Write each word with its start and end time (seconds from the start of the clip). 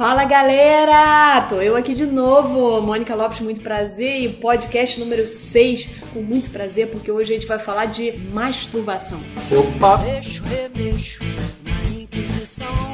Fala 0.00 0.24
galera! 0.24 1.42
Tô 1.42 1.56
eu 1.56 1.76
aqui 1.76 1.92
de 1.92 2.06
novo, 2.06 2.80
Mônica 2.80 3.14
Lopes, 3.14 3.40
muito 3.40 3.60
prazer, 3.60 4.22
e 4.22 4.28
podcast 4.30 4.98
número 4.98 5.26
6, 5.26 5.90
com 6.14 6.22
muito 6.22 6.48
prazer, 6.48 6.86
porque 6.86 7.12
hoje 7.12 7.32
a 7.32 7.34
gente 7.34 7.46
vai 7.46 7.58
falar 7.58 7.84
de 7.84 8.12
masturbação. 8.32 9.20
Opa! 9.52 9.98
Mexo, 9.98 10.42
remexo 10.42 11.22
na 11.22 12.00
Inquisição. 12.00 12.89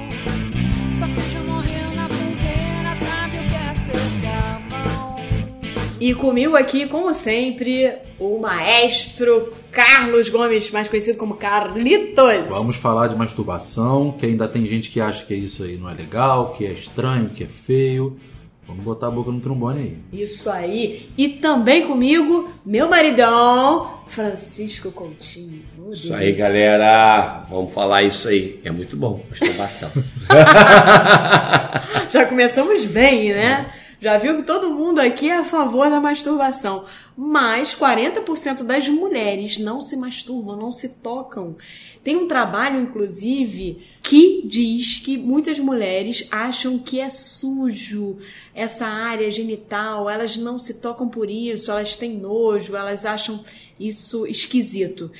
E 5.98 6.14
comigo 6.14 6.54
aqui, 6.56 6.86
como 6.86 7.12
sempre, 7.14 7.90
o 8.18 8.38
maestro 8.38 9.52
Carlos 9.72 10.28
Gomes, 10.28 10.70
mais 10.70 10.88
conhecido 10.88 11.16
como 11.16 11.34
Carlitos. 11.34 12.50
Vamos 12.50 12.76
falar 12.76 13.08
de 13.08 13.16
masturbação, 13.16 14.12
que 14.12 14.26
ainda 14.26 14.46
tem 14.46 14.66
gente 14.66 14.90
que 14.90 15.00
acha 15.00 15.24
que 15.24 15.34
isso 15.34 15.62
aí 15.62 15.78
não 15.78 15.88
é 15.88 15.94
legal, 15.94 16.52
que 16.52 16.66
é 16.66 16.70
estranho, 16.72 17.30
que 17.30 17.44
é 17.44 17.46
feio. 17.46 18.18
Vamos 18.66 18.82
botar 18.84 19.06
a 19.06 19.10
boca 19.10 19.30
no 19.30 19.40
trombone 19.40 19.78
aí. 20.12 20.20
Isso 20.20 20.50
aí. 20.50 21.08
E 21.16 21.28
também 21.28 21.86
comigo, 21.86 22.50
meu 22.64 22.88
maridão, 22.90 24.00
Francisco 24.08 24.90
Coutinho. 24.90 25.62
Oh, 25.78 25.92
Isso 25.92 26.12
aí, 26.12 26.32
galera. 26.32 27.44
Vamos 27.48 27.72
falar 27.72 28.02
isso 28.02 28.26
aí. 28.26 28.60
É 28.64 28.70
muito 28.72 28.96
bom, 28.96 29.24
masturbação. 29.30 29.90
Já 32.10 32.26
começamos 32.26 32.84
bem, 32.86 33.32
né? 33.32 33.70
Já 34.06 34.18
viu 34.18 34.36
que 34.36 34.44
todo 34.44 34.70
mundo 34.70 35.00
aqui 35.00 35.28
é 35.28 35.38
a 35.38 35.42
favor 35.42 35.90
da 35.90 36.00
masturbação. 36.00 36.84
Mas 37.16 37.74
40% 37.74 38.62
das 38.62 38.88
mulheres 38.88 39.58
não 39.58 39.80
se 39.80 39.96
masturbam, 39.96 40.56
não 40.56 40.70
se 40.70 41.00
tocam. 41.00 41.56
Tem 42.04 42.14
um 42.14 42.28
trabalho, 42.28 42.78
inclusive, 42.78 43.84
que 44.04 44.46
diz 44.46 45.00
que 45.00 45.18
muitas 45.18 45.58
mulheres 45.58 46.28
acham 46.30 46.78
que 46.78 47.00
é 47.00 47.10
sujo 47.10 48.18
essa 48.54 48.86
área 48.86 49.28
genital, 49.28 50.08
elas 50.08 50.36
não 50.36 50.56
se 50.56 50.74
tocam 50.74 51.08
por 51.08 51.28
isso, 51.28 51.72
elas 51.72 51.96
têm 51.96 52.16
nojo, 52.16 52.76
elas 52.76 53.04
acham 53.04 53.42
isso 53.76 54.24
esquisito. 54.24 55.10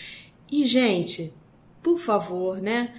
E, 0.49 0.65
gente, 0.65 1.35
por 1.83 1.99
favor, 1.99 2.63
né? 2.63 2.95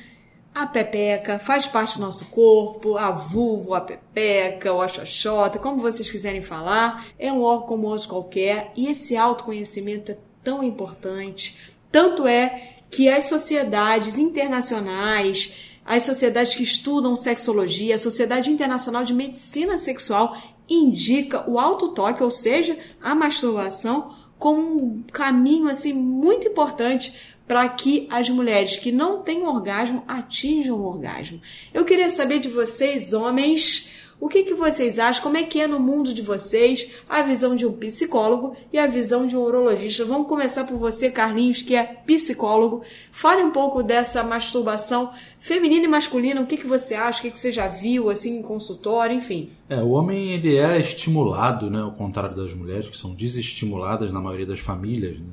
A 0.59 0.65
pepeca 0.65 1.37
faz 1.37 1.67
parte 1.67 1.99
do 1.99 2.01
nosso 2.03 2.25
corpo, 2.29 2.97
a 2.97 3.11
vulva, 3.11 3.77
a 3.77 3.81
pepeca, 3.81 4.73
o 4.73 4.87
xoxota, 4.87 5.59
como 5.59 5.77
vocês 5.77 6.09
quiserem 6.09 6.41
falar, 6.41 7.05
é 7.19 7.31
um 7.31 7.43
órgão 7.43 7.67
como 7.67 7.85
outro 7.85 8.09
qualquer 8.09 8.71
e 8.75 8.87
esse 8.87 9.15
autoconhecimento 9.15 10.13
é 10.13 10.17
tão 10.43 10.63
importante. 10.63 11.75
Tanto 11.91 12.25
é 12.25 12.79
que 12.89 13.07
as 13.07 13.25
sociedades 13.25 14.17
internacionais, 14.17 15.53
as 15.85 16.01
sociedades 16.01 16.55
que 16.55 16.63
estudam 16.63 17.15
sexologia, 17.15 17.93
a 17.93 17.99
Sociedade 17.99 18.49
Internacional 18.49 19.03
de 19.03 19.13
Medicina 19.13 19.77
Sexual 19.77 20.35
indica 20.67 21.47
o 21.47 21.59
autotoque, 21.59 22.23
ou 22.23 22.31
seja, 22.31 22.79
a 22.99 23.13
masturbação, 23.13 24.15
como 24.39 24.83
um 24.83 25.03
caminho 25.03 25.67
assim 25.67 25.93
muito 25.93 26.47
importante 26.47 27.36
para 27.47 27.67
que 27.69 28.07
as 28.11 28.29
mulheres 28.29 28.75
que 28.75 28.91
não 28.91 29.21
têm 29.21 29.47
orgasmo 29.47 30.03
atinjam 30.07 30.77
o 30.77 30.85
orgasmo. 30.85 31.39
Eu 31.73 31.85
queria 31.85 32.09
saber 32.09 32.39
de 32.39 32.49
vocês, 32.49 33.13
homens, 33.13 33.89
o 34.19 34.27
que, 34.27 34.43
que 34.43 34.55
vocês 34.55 34.97
acham? 34.97 35.21
Como 35.21 35.37
é 35.37 35.43
que 35.43 35.61
é 35.61 35.67
no 35.67 35.79
mundo 35.79 36.11
de 36.11 36.23
vocês 36.23 36.87
a 37.07 37.21
visão 37.21 37.55
de 37.55 37.67
um 37.67 37.73
psicólogo 37.73 38.55
e 38.73 38.79
a 38.79 38.87
visão 38.87 39.27
de 39.27 39.37
um 39.37 39.41
urologista? 39.41 40.03
Vamos 40.05 40.27
começar 40.27 40.63
por 40.63 40.75
você, 40.75 41.11
Carlinhos, 41.11 41.61
que 41.61 41.75
é 41.75 41.83
psicólogo. 41.83 42.81
Fale 43.11 43.43
um 43.43 43.51
pouco 43.51 43.83
dessa 43.83 44.23
masturbação 44.23 45.11
feminina 45.39 45.85
e 45.85 45.87
masculina. 45.87 46.41
O 46.41 46.47
que, 46.47 46.57
que 46.57 46.65
você 46.65 46.95
acha? 46.95 47.19
O 47.19 47.21
que, 47.21 47.31
que 47.31 47.39
você 47.39 47.51
já 47.51 47.67
viu 47.67 48.09
assim 48.09 48.39
em 48.39 48.41
consultório? 48.41 49.15
Enfim. 49.15 49.51
É, 49.69 49.77
o 49.77 49.89
homem 49.89 50.31
ele 50.31 50.57
é 50.57 50.79
estimulado, 50.79 51.69
né, 51.69 51.81
ao 51.81 51.91
contrário 51.91 52.35
das 52.35 52.55
mulheres, 52.55 52.89
que 52.89 52.97
são 52.97 53.13
desestimuladas 53.13 54.11
na 54.11 54.19
maioria 54.19 54.47
das 54.47 54.59
famílias. 54.59 55.19
Né? 55.19 55.27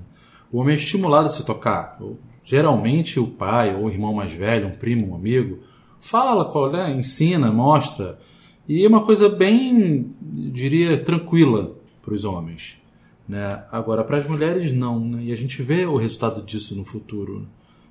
O 0.55 0.59
homem 0.59 0.75
é 0.75 0.79
estimulado 0.79 1.27
a 1.27 1.31
se 1.31 1.45
tocar. 1.45 1.99
Geralmente 2.45 3.19
o 3.19 3.27
pai 3.27 3.75
ou 3.75 3.87
o 3.87 3.91
irmão 3.91 4.15
mais 4.15 4.33
velho, 4.33 4.69
um 4.69 4.77
primo, 4.77 5.11
um 5.11 5.17
amigo, 5.17 5.59
fala, 6.01 6.45
qual 6.45 6.73
é, 6.77 6.93
ensina, 6.93 7.51
mostra. 7.51 8.21
E 8.69 8.85
é 8.85 8.89
uma 8.89 9.05
coisa 9.05 9.29
bem, 9.29 10.15
diria, 10.23 11.03
tranquila 11.03 11.75
para 12.01 12.15
os 12.15 12.25
homens. 12.25 12.81
Né? 13.29 13.65
Agora, 13.73 14.05
para 14.05 14.19
as 14.19 14.29
mulheres, 14.29 14.71
não. 14.71 15.01
Né? 15.01 15.25
E 15.25 15.33
a 15.33 15.37
gente 15.37 15.61
vê 15.61 15.87
o 15.87 15.97
resultado 15.97 16.41
disso 16.41 16.77
no 16.77 16.85
futuro. 16.85 17.49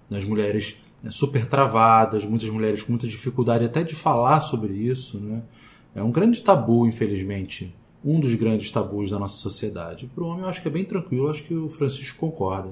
Né? 0.10 0.18
As 0.18 0.24
mulheres 0.24 0.78
né, 1.04 1.12
super 1.12 1.46
travadas, 1.46 2.26
muitas 2.26 2.48
mulheres 2.50 2.82
com 2.82 2.94
muita 2.94 3.08
dificuldade 3.08 3.66
até 3.66 3.84
de 3.84 3.94
falar 3.94 4.40
sobre 4.40 4.72
isso. 4.72 5.20
Né? 5.20 5.44
É 5.94 6.02
um 6.02 6.12
grande 6.12 6.42
tabu, 6.42 6.88
infelizmente. 6.88 7.76
Um 8.04 8.20
dos 8.20 8.36
grandes 8.36 8.70
tabus 8.70 9.12
da 9.12 9.20
nossa 9.20 9.38
sociedade. 9.38 10.10
Para 10.14 10.24
o 10.24 10.28
homem, 10.28 10.44
eu 10.44 10.50
acho 10.50 10.62
que 10.62 10.68
é 10.68 10.72
bem 10.72 10.84
tranquilo. 10.84 11.26
Eu 11.26 11.32
acho 11.32 11.44
que 11.44 11.54
o 11.54 11.70
Francisco 11.70 12.20
concorda. 12.20 12.70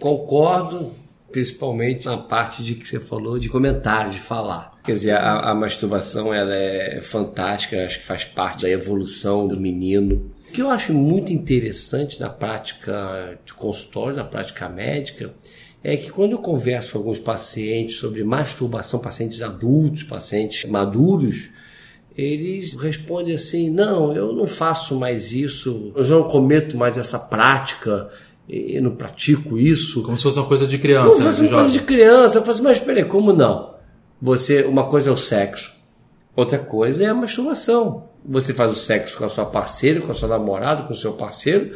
Concordo, 0.00 0.92
principalmente 1.32 2.06
na 2.06 2.16
parte 2.16 2.62
de 2.62 2.74
que 2.74 2.86
você 2.86 3.00
falou 3.00 3.38
de 3.38 3.48
comentário, 3.48 4.10
de 4.10 4.20
falar. 4.20 4.78
Quer 4.84 4.92
dizer, 4.92 5.12
a, 5.12 5.50
a 5.50 5.54
masturbação 5.54 6.32
ela 6.32 6.54
é 6.54 7.00
fantástica, 7.02 7.84
acho 7.84 7.98
que 7.98 8.04
faz 8.04 8.24
parte 8.24 8.62
da 8.62 8.70
evolução 8.70 9.46
do 9.46 9.60
menino. 9.60 10.30
O 10.48 10.52
que 10.52 10.62
eu 10.62 10.70
acho 10.70 10.94
muito 10.94 11.32
interessante 11.32 12.18
na 12.20 12.30
prática 12.30 13.38
de 13.44 13.52
consultório, 13.52 14.16
na 14.16 14.24
prática 14.24 14.68
médica, 14.68 15.34
é 15.82 15.96
que 15.96 16.10
quando 16.10 16.32
eu 16.32 16.38
converso 16.38 16.92
com 16.92 16.98
alguns 16.98 17.18
pacientes 17.18 17.96
sobre 17.96 18.24
masturbação, 18.24 18.98
pacientes 18.98 19.42
adultos, 19.42 20.02
pacientes 20.02 20.68
maduros, 20.68 21.50
eles 22.18 22.74
respondem 22.74 23.36
assim: 23.36 23.70
não, 23.70 24.12
eu 24.12 24.32
não 24.32 24.48
faço 24.48 24.96
mais 24.96 25.30
isso, 25.32 25.92
eu 25.94 26.02
já 26.02 26.16
não 26.16 26.24
cometo 26.24 26.76
mais 26.76 26.98
essa 26.98 27.16
prática, 27.16 28.08
eu 28.48 28.82
não 28.82 28.90
pratico 28.96 29.56
isso. 29.56 30.02
Como 30.02 30.16
se 30.16 30.24
fosse 30.24 30.36
uma 30.38 30.46
coisa 30.48 30.66
de 30.66 30.78
criança, 30.78 31.06
Como 31.06 31.20
né, 31.20 31.26
fosse 31.26 31.40
uma 31.42 31.48
jovem. 31.48 31.64
coisa 31.64 31.78
de 31.78 31.84
criança. 31.84 32.38
Eu 32.38 32.42
falo 32.42 32.54
assim, 32.54 32.62
mas 32.64 32.78
peraí, 32.80 33.04
como 33.04 33.32
não? 33.32 33.74
Você, 34.20 34.62
uma 34.62 34.88
coisa 34.88 35.10
é 35.10 35.12
o 35.12 35.16
sexo, 35.16 35.72
outra 36.34 36.58
coisa 36.58 37.04
é 37.04 37.06
a 37.06 37.14
masturbação. 37.14 38.08
Você 38.24 38.52
faz 38.52 38.72
o 38.72 38.74
sexo 38.74 39.16
com 39.16 39.24
a 39.24 39.28
sua 39.28 39.46
parceira, 39.46 40.00
com 40.00 40.10
a 40.10 40.14
sua 40.14 40.28
namorada, 40.28 40.82
com 40.82 40.92
o 40.92 40.96
seu 40.96 41.12
parceiro, 41.12 41.70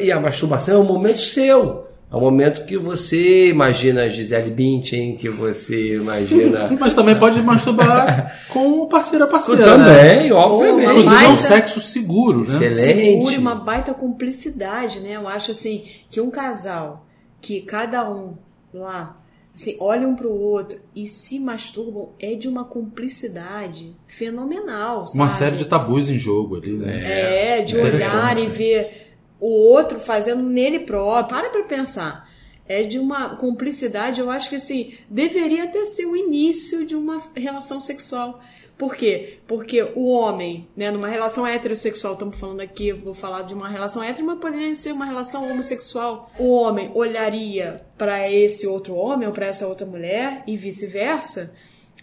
e 0.00 0.12
a 0.12 0.20
masturbação 0.20 0.76
é 0.76 0.78
um 0.78 0.84
momento 0.86 1.18
seu. 1.18 1.89
É 2.12 2.16
um 2.16 2.20
momento 2.20 2.64
que 2.64 2.76
você 2.76 3.48
imagina 3.48 4.02
a 4.02 4.08
Gisele 4.08 4.50
Bündchen, 4.50 5.16
que 5.16 5.28
você 5.28 5.94
imagina... 5.94 6.68
Mas 6.80 6.92
também 6.92 7.16
pode 7.16 7.40
masturbar 7.40 8.36
com 8.50 8.80
o 8.82 8.86
parceiro 8.88 9.24
a 9.24 9.28
parceira. 9.28 9.62
Também, 9.62 10.28
Né? 10.28 10.32
obviamente. 10.32 10.88
Inclusive 10.90 11.14
é 11.14 11.18
um 11.18 11.24
baita- 11.34 11.42
sexo 11.42 11.78
seguro, 11.80 12.40
né? 12.40 12.66
Excelente. 12.66 13.08
segura 13.12 13.34
e 13.34 13.38
uma 13.38 13.54
baita 13.54 13.94
cumplicidade, 13.94 14.98
né? 14.98 15.14
Eu 15.14 15.28
acho 15.28 15.52
assim 15.52 15.84
que 16.10 16.20
um 16.20 16.30
casal 16.30 17.06
que 17.40 17.60
cada 17.62 18.10
um 18.10 18.34
lá 18.74 19.16
assim, 19.54 19.76
olham 19.78 20.14
pro 20.16 20.32
outro 20.32 20.78
e 20.96 21.06
se 21.06 21.38
masturbam 21.38 22.10
é 22.18 22.34
de 22.34 22.48
uma 22.48 22.64
cumplicidade 22.64 23.94
fenomenal, 24.06 25.06
sabe? 25.06 25.18
Uma 25.18 25.30
série 25.30 25.56
de 25.56 25.64
tabus 25.64 26.08
em 26.08 26.18
jogo 26.18 26.56
ali, 26.56 26.72
né? 26.72 27.58
É, 27.58 27.62
de 27.62 27.76
Interessante. 27.76 28.14
olhar 28.16 28.38
e 28.38 28.46
ver 28.46 29.09
o 29.40 29.48
outro 29.48 29.98
fazendo 29.98 30.42
nele 30.42 30.80
próprio. 30.80 31.36
Para 31.38 31.50
pra 31.50 31.64
pensar. 31.64 32.28
É 32.68 32.84
de 32.84 33.00
uma 33.00 33.36
cumplicidade, 33.36 34.20
eu 34.20 34.30
acho 34.30 34.48
que 34.48 34.54
assim, 34.54 34.94
deveria 35.08 35.64
até 35.64 35.84
ser 35.84 36.06
o 36.06 36.14
início 36.14 36.86
de 36.86 36.94
uma 36.94 37.20
relação 37.34 37.80
sexual. 37.80 38.40
Por 38.80 38.94
quê? 38.94 39.40
Porque 39.46 39.82
o 39.94 40.06
homem, 40.06 40.66
né, 40.74 40.90
numa 40.90 41.06
relação 41.06 41.46
heterossexual, 41.46 42.14
estamos 42.14 42.38
falando 42.38 42.60
aqui, 42.60 42.92
vou 42.92 43.12
falar 43.12 43.42
de 43.42 43.52
uma 43.52 43.68
relação 43.68 44.02
hétero, 44.02 44.26
mas 44.26 44.38
poderia 44.38 44.74
ser 44.74 44.92
uma 44.92 45.04
relação 45.04 45.50
homossexual. 45.50 46.30
O 46.38 46.50
homem 46.52 46.90
olharia 46.94 47.84
para 47.98 48.30
esse 48.32 48.66
outro 48.66 48.94
homem 48.94 49.28
ou 49.28 49.34
para 49.34 49.46
essa 49.46 49.66
outra 49.66 49.86
mulher 49.86 50.42
e 50.46 50.56
vice-versa, 50.56 51.54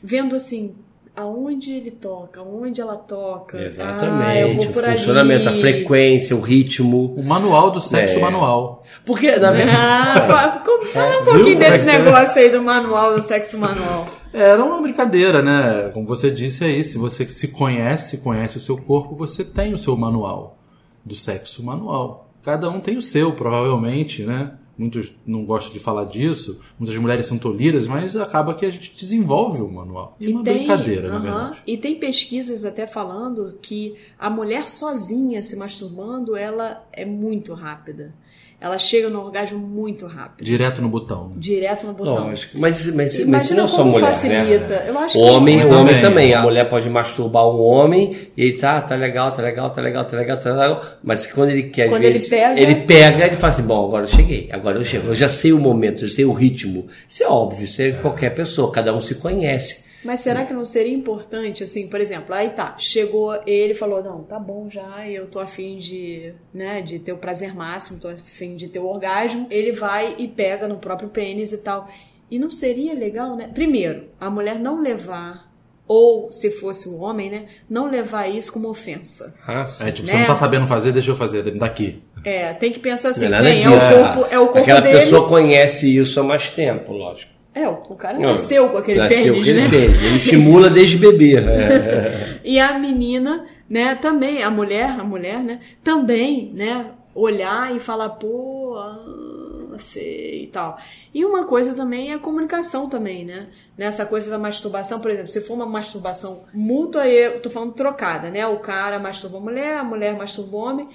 vendo 0.04 0.36
assim, 0.36 0.76
aonde 1.18 1.72
ele 1.72 1.90
toca, 1.92 2.40
aonde 2.40 2.80
ela 2.80 2.96
toca. 2.96 3.58
Ah, 3.58 3.62
eu 3.62 3.66
Exatamente. 3.68 4.68
por 4.68 4.84
o 4.84 4.92
funcionamento, 4.92 5.50
ali. 5.50 5.58
a 5.58 5.62
frequência, 5.62 6.36
o 6.36 6.40
ritmo. 6.40 7.16
O 7.18 7.24
manual 7.24 7.72
do 7.72 7.82
sexo 7.82 8.18
É. 8.18 8.22
manual. 8.22 8.84
Porque, 9.06 9.36
na 9.38 9.52
verdade... 9.52 9.78
Ah, 9.78 10.60
ficou- 10.60 10.86
fala 10.94 11.18
um 11.18 11.22
É, 11.22 11.24
pouquinho 11.24 11.46
viu? 11.46 11.60
desse 11.60 11.84
negócio 11.84 12.40
aí 12.42 12.50
do 12.52 12.62
manual, 12.62 13.16
do 13.16 13.22
sexo 13.24 13.58
manual. 13.58 14.06
Era 14.32 14.64
uma 14.64 14.80
brincadeira, 14.82 15.42
né? 15.42 15.90
Como 15.94 16.06
você 16.06 16.30
disse 16.30 16.64
aí, 16.64 16.84
se 16.84 16.98
você 16.98 17.28
se 17.30 17.48
conhece, 17.48 18.20
conhece 18.20 18.58
o 18.58 18.60
seu 18.60 18.78
corpo, 18.78 19.16
você 19.16 19.44
tem 19.44 19.74
o 19.74 19.78
seu 19.78 19.98
manual 19.98 20.58
do 21.04 21.16
sexo 21.16 21.64
manual. 21.66 22.30
Cada 22.44 22.70
um 22.70 22.80
tem 22.80 22.96
o 22.96 23.02
seu, 23.02 23.34
provavelmente, 23.34 24.24
né? 24.24 24.52
Muitos 24.78 25.14
não 25.26 25.44
gostam 25.46 25.74
de 25.74 25.80
falar 25.80 26.06
disso, 26.06 26.60
muitas 26.80 26.98
mulheres 26.98 27.26
são 27.26 27.38
tolhidas, 27.38 27.88
mas 27.88 28.16
acaba 28.16 28.54
que 28.54 28.66
a 28.66 28.70
gente 28.70 28.94
desenvolve 28.96 29.62
o 29.62 29.68
manual. 29.70 30.16
E, 30.20 30.28
é 30.28 30.30
uma 30.30 30.44
brincadeira, 30.44 31.10
na 31.10 31.16
aham, 31.16 31.24
verdade. 31.24 31.64
E 31.66 31.78
tem 31.78 31.96
pesquisas 31.96 32.64
até 32.66 32.86
falando 32.88 33.58
que 33.62 33.96
a 34.20 34.30
mulher 34.30 34.68
sozinha 34.68 35.42
se 35.42 35.56
masturbando, 35.56 36.36
ela 36.36 36.84
é 36.94 37.06
muito 37.06 37.54
rápida. 37.54 38.14
Ela 38.60 38.80
chega 38.80 39.08
no 39.08 39.20
orgasmo 39.22 39.60
muito 39.60 40.08
rápido. 40.08 40.44
Direto 40.44 40.82
no 40.82 40.90
botão. 40.90 41.30
Direto 41.36 41.86
no 41.86 41.94
botão. 41.94 42.26
Lógico. 42.30 42.58
Mas, 42.58 42.84
mas, 42.88 42.96
mas 42.96 43.20
Imagina 43.20 43.62
não 43.62 43.68
só 43.68 43.78
como 43.78 43.92
mulher, 43.92 44.08
facilita. 44.14 44.68
né? 44.80 44.86
Eu 44.90 44.98
acho 44.98 45.16
O 45.20 45.24
que 45.24 45.30
homem, 45.30 45.58
o 45.60 45.62
Também. 45.70 45.78
homem 45.80 46.02
também. 46.02 46.34
A 46.34 46.42
mulher 46.42 46.68
pode 46.68 46.90
masturbar 46.90 47.48
um 47.48 47.62
homem 47.62 48.16
e 48.36 48.42
ele 48.42 48.54
tá, 48.54 48.82
tá 48.82 48.96
legal, 48.96 49.32
tá 49.32 49.44
legal, 49.44 49.70
tá 49.70 49.80
legal, 49.80 50.06
tá 50.06 50.18
legal, 50.18 50.40
tá 50.40 50.50
legal. 50.52 50.84
Mas 51.04 51.28
quando 51.32 51.52
ele 51.52 51.70
quer, 51.70 51.84
às 51.84 51.90
Quando 51.92 52.04
ele 52.04 52.14
vezes, 52.14 52.30
pega- 52.30 52.60
ele 52.60 52.76
pega, 52.78 53.28
ele 53.28 53.36
fala 53.36 53.54
assim, 53.54 53.62
bom, 53.62 53.86
agora 53.86 54.06
eu 54.06 54.08
cheguei, 54.08 54.50
agora 54.52 54.67
eu 54.76 54.84
chego. 54.84 55.08
Eu 55.08 55.16
já 55.16 55.30
sei 55.30 55.54
o 55.54 55.60
momento, 55.60 56.04
eu 56.04 56.10
sei 56.10 56.26
o 56.26 56.34
ritmo. 56.34 56.88
Isso 57.10 57.24
é 57.24 57.28
óbvio, 57.28 57.64
isso 57.64 57.82
é 57.82 57.92
qualquer 57.94 58.36
pessoa, 58.36 58.72
cada 58.72 58.94
um 58.94 59.00
se 59.00 59.16
conhece. 59.16 59.88
Mas 60.04 60.20
será 60.20 60.46
que 60.46 60.54
não 60.54 60.64
seria 60.64 60.94
importante, 60.94 61.64
assim, 61.64 61.88
por 61.88 62.00
exemplo, 62.00 62.34
aí 62.34 62.52
tá, 62.52 62.76
chegou 62.78 63.34
ele 63.48 63.72
e 63.74 63.76
falou, 63.76 64.02
não, 64.04 64.24
tá 64.24 64.40
bom 64.40 64.70
já, 64.70 65.08
eu 65.10 65.26
tô 65.28 65.40
afim 65.40 65.78
de, 65.80 66.34
né, 66.54 66.82
de 66.82 67.00
ter 67.00 67.12
o 67.12 67.18
prazer 67.18 67.54
máximo, 67.56 68.00
tô 68.00 68.08
afim 68.08 68.56
de 68.56 68.68
ter 68.68 68.80
o 68.80 68.86
orgasmo. 68.86 69.48
Ele 69.50 69.72
vai 69.72 70.16
e 70.18 70.28
pega 70.28 70.68
no 70.68 70.78
próprio 70.78 71.10
pênis 71.10 71.52
e 71.52 71.58
tal. 71.58 71.90
E 72.30 72.38
não 72.38 72.50
seria 72.50 72.94
legal, 72.94 73.36
né? 73.36 73.50
Primeiro, 73.54 74.06
a 74.20 74.30
mulher 74.30 74.60
não 74.60 74.82
levar, 74.82 75.52
ou 75.88 76.32
se 76.32 76.52
fosse 76.52 76.88
o 76.88 76.98
homem, 77.00 77.30
né, 77.30 77.46
não 77.70 77.90
levar 77.90 78.28
isso 78.28 78.54
como 78.54 78.70
ofensa. 78.70 79.34
Ah, 79.46 79.66
sim. 79.66 79.84
É, 79.88 79.92
tipo, 79.92 80.06
Né? 80.08 80.14
você 80.14 80.20
não 80.20 80.28
tá 80.28 80.36
sabendo 80.36 80.68
fazer, 80.68 80.92
deixa 80.92 81.12
eu 81.12 81.16
fazer, 81.16 81.44
me 81.46 81.58
dá 81.60 81.66
aqui. 81.66 82.02
É, 82.28 82.52
tem 82.54 82.74
que 82.74 82.80
pensar 82.80 83.12
assim, 83.12 83.30
Não 83.30 83.38
é 83.38 83.42
bem, 83.42 83.64
é 83.64 83.70
o 83.70 83.80
corpo, 83.80 84.28
é 84.30 84.38
o 84.38 84.46
corpo 84.48 84.60
Aquela 84.60 84.82
dele. 84.82 85.00
pessoa 85.00 85.30
conhece 85.30 85.98
isso 85.98 86.20
há 86.20 86.24
mais 86.24 86.50
tempo, 86.50 86.92
lógico. 86.92 87.32
É, 87.56 87.66
o 87.70 87.76
cara 87.96 88.20
Não, 88.20 88.32
nasceu 88.32 88.68
com 88.68 88.78
aquele 88.78 89.00
nasceu 89.00 89.34
pênis, 89.36 89.48
né? 89.56 89.70
pênis. 89.70 90.02
Ele 90.02 90.16
estimula 90.18 90.70
desde 90.70 90.98
bebê. 90.98 91.38
É. 91.38 92.40
E 92.44 92.60
a 92.60 92.78
menina, 92.78 93.46
né, 93.70 93.96
também, 93.96 94.44
a 94.44 94.50
mulher, 94.50 94.90
a 95.00 95.04
mulher, 95.04 95.40
né, 95.44 95.60
também, 95.84 96.52
né, 96.54 96.86
olhar 97.16 97.76
e 97.76 97.80
falar, 97.80 98.10
pô, 98.10 98.76
ah, 98.78 99.78
sei 99.78 100.44
e 100.44 100.48
tal. 100.48 100.78
E 101.14 101.24
uma 101.24 101.46
coisa 101.46 101.74
também 101.74 102.12
é 102.12 102.16
a 102.16 102.20
comunicação 102.20 102.90
também, 102.90 103.24
né? 103.26 103.48
Nessa 103.78 104.06
coisa 104.06 104.30
da 104.30 104.38
masturbação, 104.38 105.00
por 105.00 105.12
exemplo, 105.12 105.30
se 105.30 105.42
for 105.42 105.54
uma 105.54 105.66
masturbação 105.66 106.44
mútua, 106.54 107.08
eu 107.08 107.40
tô 107.40 107.50
falando 107.50 107.74
trocada, 107.74 108.30
né? 108.30 108.46
O 108.48 108.58
cara 108.58 109.00
masturba 109.00 109.38
a 109.38 109.42
mulher, 109.42 109.78
a 109.78 109.84
mulher 109.84 110.16
masturba 110.18 110.58
o 110.58 110.60
homem. 110.60 110.88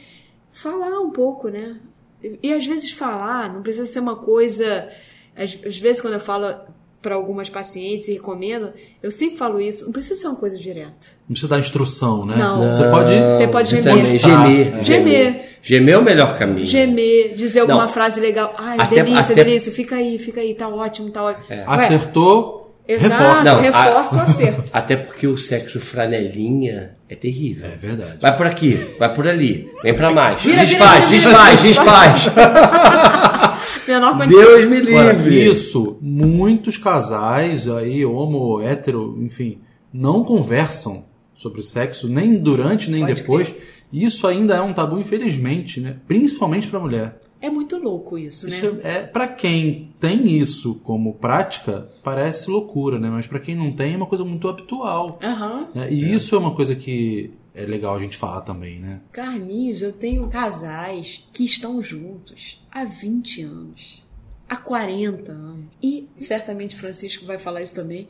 Falar 0.53 1.01
um 1.01 1.11
pouco, 1.11 1.49
né? 1.49 1.77
E, 2.23 2.39
e 2.43 2.53
às 2.53 2.67
vezes 2.67 2.91
falar, 2.93 3.53
não 3.53 3.63
precisa 3.63 3.85
ser 3.87 4.01
uma 4.01 4.17
coisa. 4.17 4.89
Às, 5.37 5.59
às 5.67 5.79
vezes, 5.79 6.01
quando 6.01 6.15
eu 6.15 6.21
falo 6.21 6.55
para 7.01 7.17
algumas 7.17 7.51
pacientes 7.51 8.07
e 8.07 8.13
recomendo, 8.13 8.71
eu 9.03 9.11
sempre 9.11 9.37
falo 9.37 9.61
isso, 9.61 9.85
não 9.87 9.93
precisa 9.93 10.15
ser 10.21 10.29
uma 10.29 10.37
coisa 10.37 10.57
direta. 10.57 11.09
Não 11.29 11.33
precisa 11.33 11.49
dar 11.49 11.59
instrução, 11.59 12.25
né? 12.25 12.37
Não. 12.37 12.59
Você 12.73 12.89
pode. 12.91 13.15
Você 13.15 13.49
pode 13.49 13.69
gemer. 13.71 14.19
gemer. 14.19 14.83
Gemer. 14.85 15.45
Gemer 15.63 15.95
é 15.95 15.99
o 15.99 16.03
melhor 16.05 16.39
caminho. 16.39 16.67
Gemer, 16.67 17.35
dizer 17.35 17.61
alguma 17.61 17.87
Não. 17.87 17.89
frase 17.93 18.21
legal. 18.21 18.55
Ai, 18.57 18.77
Até- 18.79 18.97
delícia, 19.03 19.33
até- 19.33 19.45
delícia, 19.45 19.73
fica 19.73 19.97
aí, 19.97 20.19
fica 20.19 20.41
aí, 20.41 20.55
tá 20.55 20.69
ótimo, 20.69 21.11
tá 21.11 21.23
ótimo. 21.25 21.47
Ué, 21.51 21.65
Acertou, 21.67 22.62
Exato, 22.89 23.13
reforça. 23.13 23.45
Não, 23.45 23.61
reforça 23.61 24.17
a- 24.17 24.19
o 24.19 24.23
acerto. 24.23 24.71
Até 24.75 24.97
porque 24.97 25.27
o 25.27 25.37
sexo 25.37 25.79
franelinha 25.81 26.93
é 27.09 27.15
terrível. 27.15 27.71
É 27.71 27.77
verdade. 27.77 28.19
Vai 28.21 28.37
por 28.37 28.47
aqui, 28.47 28.73
vai 28.99 29.15
por 29.15 29.27
ali, 29.29 29.71
vem 29.83 29.95
pra 29.95 30.13
mais. 30.13 30.41
Vira, 30.43 30.65
desfaz, 30.67 31.09
vira, 31.09 31.31
desfaz, 31.31 31.61
vira. 31.63 31.75
desfaz. 31.75 32.25
Menor 33.87 34.17
condição. 34.17 34.45
Deus 34.45 34.65
me 34.69 34.79
Agora, 34.79 35.13
livre. 35.13 35.51
isso, 35.51 35.99
muitos 36.01 36.77
casais 36.77 37.69
aí, 37.69 38.05
homo, 38.05 38.61
hétero, 38.61 39.19
enfim, 39.21 39.59
não 39.93 40.25
conversam 40.25 41.05
sobre 41.35 41.63
sexo 41.63 42.09
nem 42.09 42.39
durante 42.39 42.91
nem 42.91 43.01
Pode 43.05 43.15
depois. 43.23 43.55
E 43.93 44.05
Isso 44.07 44.27
ainda 44.27 44.55
é 44.55 44.61
um 44.63 44.73
tabu, 44.73 44.99
infelizmente, 44.99 45.79
né? 45.81 45.97
Principalmente 46.09 46.69
pra 46.69 46.81
mulher. 46.81 47.17
É 47.43 47.51
muito 47.51 47.77
louco 47.77 48.17
isso, 48.17 48.49
né? 48.49 48.57
Isso 48.57 48.79
é, 48.85 49.03
para 49.03 49.27
quem 49.27 49.93
tem 49.99 50.29
isso 50.29 50.77
como 50.77 51.15
prática, 51.15 51.91
parece 52.01 52.49
loucura, 52.49 53.01
né? 53.01 53.11
Mas 53.11 53.27
pra 53.27 53.41
quem 53.41 53.57
não 53.57 53.73
tem, 53.73 53.95
é 53.95 53.97
uma 53.97 54.07
coisa 54.07 54.25
muito 54.25 54.49
habitual. 54.49 55.19
Aham. 55.21 55.69
né? 55.75 55.93
E 55.93 56.15
isso 56.15 56.37
é 56.37 56.39
uma 56.39 56.55
coisa 56.55 56.77
que 56.77 57.33
é 57.53 57.67
legal 57.67 57.97
a 57.97 58.01
gente 58.01 58.17
falar 58.17 58.43
também, 58.43 58.79
né? 58.79 59.01
Carlinhos, 59.11 59.83
eu 59.83 59.93
tenho 59.93 60.29
casais 60.29 61.27
que 61.33 61.45
estão 61.45 61.83
juntos 61.83 62.65
há 62.71 62.85
20 62.85 63.43
anos, 63.43 64.07
há 64.49 64.57
40 64.57 65.33
anos. 65.33 65.65
E 65.83 66.09
certamente 66.19 66.77
Francisco 66.77 67.27
vai 67.27 67.39
falar 67.39 67.61
isso 67.63 67.75
também. 67.75 68.07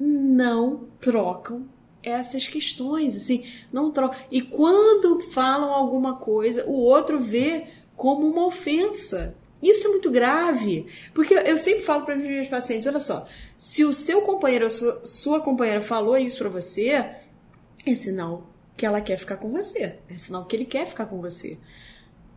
Não 0.00 0.84
trocam 0.98 1.66
essas 2.02 2.48
questões, 2.48 3.16
assim, 3.16 3.44
não 3.72 3.90
trocam. 3.90 4.18
E 4.30 4.40
quando 4.40 5.20
falam 5.20 5.72
alguma 5.72 6.16
coisa, 6.16 6.64
o 6.66 6.72
outro 6.72 7.20
vê 7.20 7.66
como 8.02 8.26
uma 8.26 8.46
ofensa. 8.46 9.36
Isso 9.62 9.86
é 9.86 9.90
muito 9.90 10.10
grave, 10.10 10.86
porque 11.14 11.34
eu 11.34 11.56
sempre 11.56 11.84
falo 11.84 12.04
para 12.04 12.16
meus 12.16 12.48
pacientes, 12.48 12.88
olha 12.88 12.98
só, 12.98 13.28
se 13.56 13.84
o 13.84 13.94
seu 13.94 14.22
companheiro 14.22 14.64
ou 14.64 14.70
sua, 14.70 15.00
sua 15.04 15.40
companheira 15.40 15.80
falou 15.80 16.16
isso 16.16 16.38
para 16.38 16.48
você, 16.48 16.88
é 17.86 17.94
sinal 17.94 18.50
que 18.76 18.84
ela 18.84 19.00
quer 19.00 19.16
ficar 19.16 19.36
com 19.36 19.52
você. 19.52 20.00
É 20.10 20.18
sinal 20.18 20.46
que 20.46 20.56
ele 20.56 20.64
quer 20.64 20.84
ficar 20.84 21.06
com 21.06 21.20
você. 21.20 21.60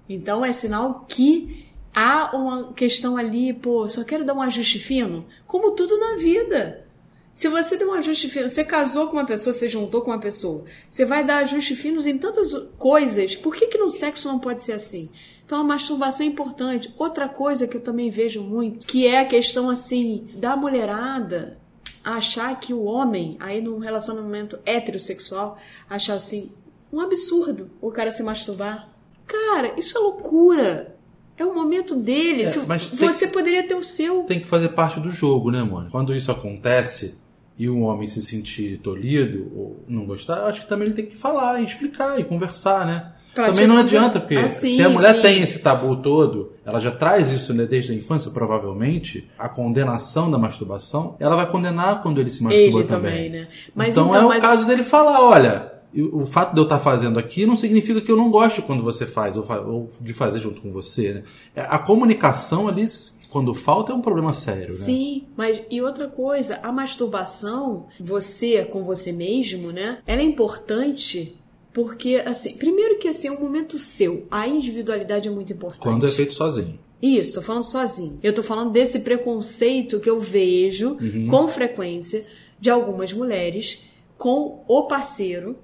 Então 0.07 0.45
é 0.45 0.51
sinal 0.53 1.03
que 1.09 1.65
há 1.91 2.37
uma 2.37 2.71
questão 2.73 3.17
ali, 3.17 3.51
pô, 3.51 3.89
só 3.89 4.03
quero 4.03 4.23
dar 4.23 4.35
um 4.35 4.43
ajuste 4.43 4.77
fino, 4.77 5.25
como 5.47 5.71
tudo 5.71 5.97
na 5.97 6.15
vida. 6.17 6.85
Se 7.33 7.49
você 7.49 7.75
der 7.75 7.87
um 7.87 7.93
ajuste 7.93 8.29
fino, 8.29 8.47
você 8.47 8.63
casou 8.63 9.07
com 9.07 9.13
uma 9.13 9.25
pessoa, 9.25 9.51
você 9.51 9.67
juntou 9.67 10.03
com 10.03 10.11
uma 10.11 10.19
pessoa, 10.19 10.63
você 10.87 11.05
vai 11.05 11.23
dar 11.23 11.37
ajuste 11.37 11.75
finos 11.75 12.05
em 12.05 12.19
tantas 12.19 12.53
coisas. 12.77 13.35
Por 13.35 13.55
que, 13.55 13.65
que 13.65 13.79
no 13.79 13.89
sexo 13.89 14.27
não 14.27 14.37
pode 14.37 14.61
ser 14.61 14.73
assim? 14.73 15.09
Então 15.45 15.61
a 15.61 15.63
masturbação 15.63 16.25
é 16.25 16.29
importante. 16.29 16.93
Outra 16.97 17.29
coisa 17.29 17.67
que 17.67 17.77
eu 17.77 17.81
também 17.81 18.09
vejo 18.09 18.41
muito, 18.41 18.87
que 18.87 19.05
é 19.05 19.19
a 19.19 19.25
questão 19.25 19.69
assim 19.69 20.27
da 20.35 20.55
mulherada 20.55 21.57
achar 22.03 22.59
que 22.59 22.73
o 22.73 22.83
homem, 22.83 23.35
aí 23.39 23.61
num 23.61 23.79
relacionamento 23.79 24.57
heterossexual, 24.65 25.57
achar 25.89 26.13
assim, 26.15 26.51
um 26.93 26.99
absurdo 27.01 27.69
o 27.81 27.91
cara 27.91 28.11
se 28.11 28.21
masturbar. 28.23 28.89
Cara, 29.27 29.73
isso 29.77 29.97
é 29.97 30.01
loucura. 30.01 30.95
É 31.37 31.43
o 31.43 31.53
momento 31.53 31.95
dele. 31.95 32.43
É, 32.43 32.57
mas 32.67 32.89
tem- 32.89 33.11
você 33.11 33.27
poderia 33.27 33.67
ter 33.67 33.75
o 33.75 33.83
seu. 33.83 34.23
Tem 34.23 34.39
que 34.39 34.47
fazer 34.47 34.69
parte 34.69 34.99
do 34.99 35.11
jogo, 35.11 35.51
né, 35.51 35.61
mano? 35.63 35.89
Quando 35.91 36.15
isso 36.15 36.31
acontece 36.31 37.17
e 37.57 37.69
um 37.69 37.83
homem 37.83 38.07
se 38.07 38.21
sentir 38.21 38.77
tolhido 38.79 39.51
ou 39.55 39.83
não 39.87 40.05
gostar, 40.05 40.37
eu 40.37 40.45
acho 40.45 40.61
que 40.61 40.69
também 40.69 40.87
ele 40.87 40.95
tem 40.95 41.05
que 41.07 41.17
falar 41.17 41.59
e 41.59 41.65
explicar 41.65 42.19
e 42.19 42.23
conversar, 42.23 42.85
né? 42.85 43.13
Pra 43.35 43.49
também 43.49 43.67
não 43.67 43.77
adianta, 43.77 44.19
porque 44.19 44.35
Ah, 44.35 44.47
sim, 44.47 44.75
se 44.75 44.81
a 44.81 44.89
mulher 44.89 45.15
sim. 45.17 45.21
tem 45.21 45.41
esse 45.41 45.59
tabu 45.59 45.95
todo, 45.97 46.53
ela 46.65 46.79
já 46.79 46.91
traz 46.91 47.31
isso 47.31 47.53
né, 47.53 47.65
desde 47.65 47.91
a 47.91 47.95
infância, 47.95 48.31
provavelmente, 48.31 49.29
a 49.37 49.47
condenação 49.49 50.31
da 50.31 50.37
masturbação, 50.37 51.15
ela 51.19 51.35
vai 51.35 51.45
condenar 51.51 52.01
quando 52.01 52.19
ele 52.21 52.31
se 52.31 52.41
masturba 52.41 52.79
Ele 52.79 52.87
também. 52.87 53.11
também, 53.13 53.29
né? 53.29 53.47
Mas 53.75 53.89
então, 53.89 54.07
então, 54.07 54.21
é 54.21 54.25
o 54.25 54.29
mas- 54.29 54.41
caso 54.41 54.65
dele 54.65 54.83
falar, 54.83 55.21
olha, 55.21 55.71
o 55.95 56.23
o 56.23 56.25
fato 56.25 56.53
de 56.53 56.59
eu 56.59 56.63
estar 56.63 56.79
fazendo 56.79 57.17
aqui 57.19 57.45
não 57.45 57.55
significa 57.55 58.01
que 58.01 58.11
eu 58.11 58.17
não 58.17 58.29
goste 58.31 58.61
quando 58.61 58.83
você 58.83 59.05
faz, 59.05 59.37
ou, 59.37 59.43
fa- 59.43 59.59
ou 59.61 59.89
de 60.01 60.13
fazer 60.13 60.39
junto 60.39 60.61
com 60.61 60.71
você, 60.71 61.13
né? 61.13 61.23
É, 61.55 61.61
A 61.61 61.77
comunicação 61.79 62.67
ali, 62.67 62.85
quando 63.29 63.53
falta, 63.53 63.91
é 63.91 63.95
um 63.95 64.01
problema 64.01 64.31
sério, 64.33 64.67
né? 64.73 64.79
Sim, 64.79 65.23
mas 65.37 65.61
e 65.69 65.81
outra 65.81 66.07
coisa, 66.07 66.59
a 66.63 66.71
masturbação, 66.71 67.85
você 67.99 68.63
com 68.65 68.83
você 68.83 69.11
mesmo, 69.11 69.71
né? 69.71 69.99
Ela 70.07 70.21
é 70.21 70.25
importante 70.25 71.35
porque, 71.75 72.23
assim, 72.25 72.53
primeiro 72.55 72.97
que 72.97 73.09
assim, 73.09 73.27
é 73.27 73.31
um 73.33 73.41
momento 73.41 73.77
seu. 73.77 74.25
A 74.31 74.47
individualidade 74.47 75.27
é 75.27 75.31
muito 75.31 75.51
importante. 75.51 75.81
Quando 75.83 76.05
é 76.05 76.09
feito 76.09 76.33
sozinho. 76.33 76.79
Isso, 77.01 77.33
tô 77.33 77.41
falando 77.41 77.65
sozinho. 77.65 78.17
Eu 78.23 78.33
tô 78.33 78.41
falando 78.41 78.71
desse 78.71 79.01
preconceito 79.01 79.99
que 79.99 80.09
eu 80.09 80.17
vejo 80.17 80.91
Uhum. 81.01 81.27
com 81.29 81.47
frequência 81.49 82.25
de 82.57 82.69
algumas 82.69 83.11
mulheres 83.11 83.83
com 84.17 84.63
o 84.69 84.83
parceiro 84.83 85.57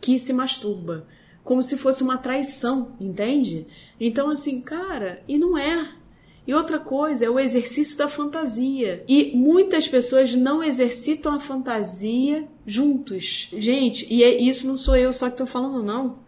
que 0.00 0.18
se 0.18 0.32
masturba. 0.32 1.06
Como 1.44 1.62
se 1.62 1.76
fosse 1.76 2.02
uma 2.02 2.16
traição, 2.16 2.96
entende? 2.98 3.66
Então, 4.00 4.30
assim, 4.30 4.62
cara, 4.62 5.22
e 5.28 5.36
não 5.36 5.58
é. 5.58 5.86
E 6.46 6.52
outra 6.54 6.78
coisa 6.78 7.24
é 7.24 7.30
o 7.30 7.38
exercício 7.40 7.96
da 7.96 8.06
fantasia. 8.08 9.02
E 9.08 9.32
muitas 9.34 9.88
pessoas 9.88 10.34
não 10.34 10.62
exercitam 10.62 11.32
a 11.34 11.40
fantasia 11.40 12.46
juntos. 12.66 13.48
Gente, 13.56 14.06
e 14.12 14.22
é- 14.22 14.40
isso 14.42 14.66
não 14.66 14.76
sou 14.76 14.94
eu 14.96 15.12
só 15.12 15.30
que 15.30 15.36
tô 15.38 15.46
falando, 15.46 15.82
não. 15.82 16.18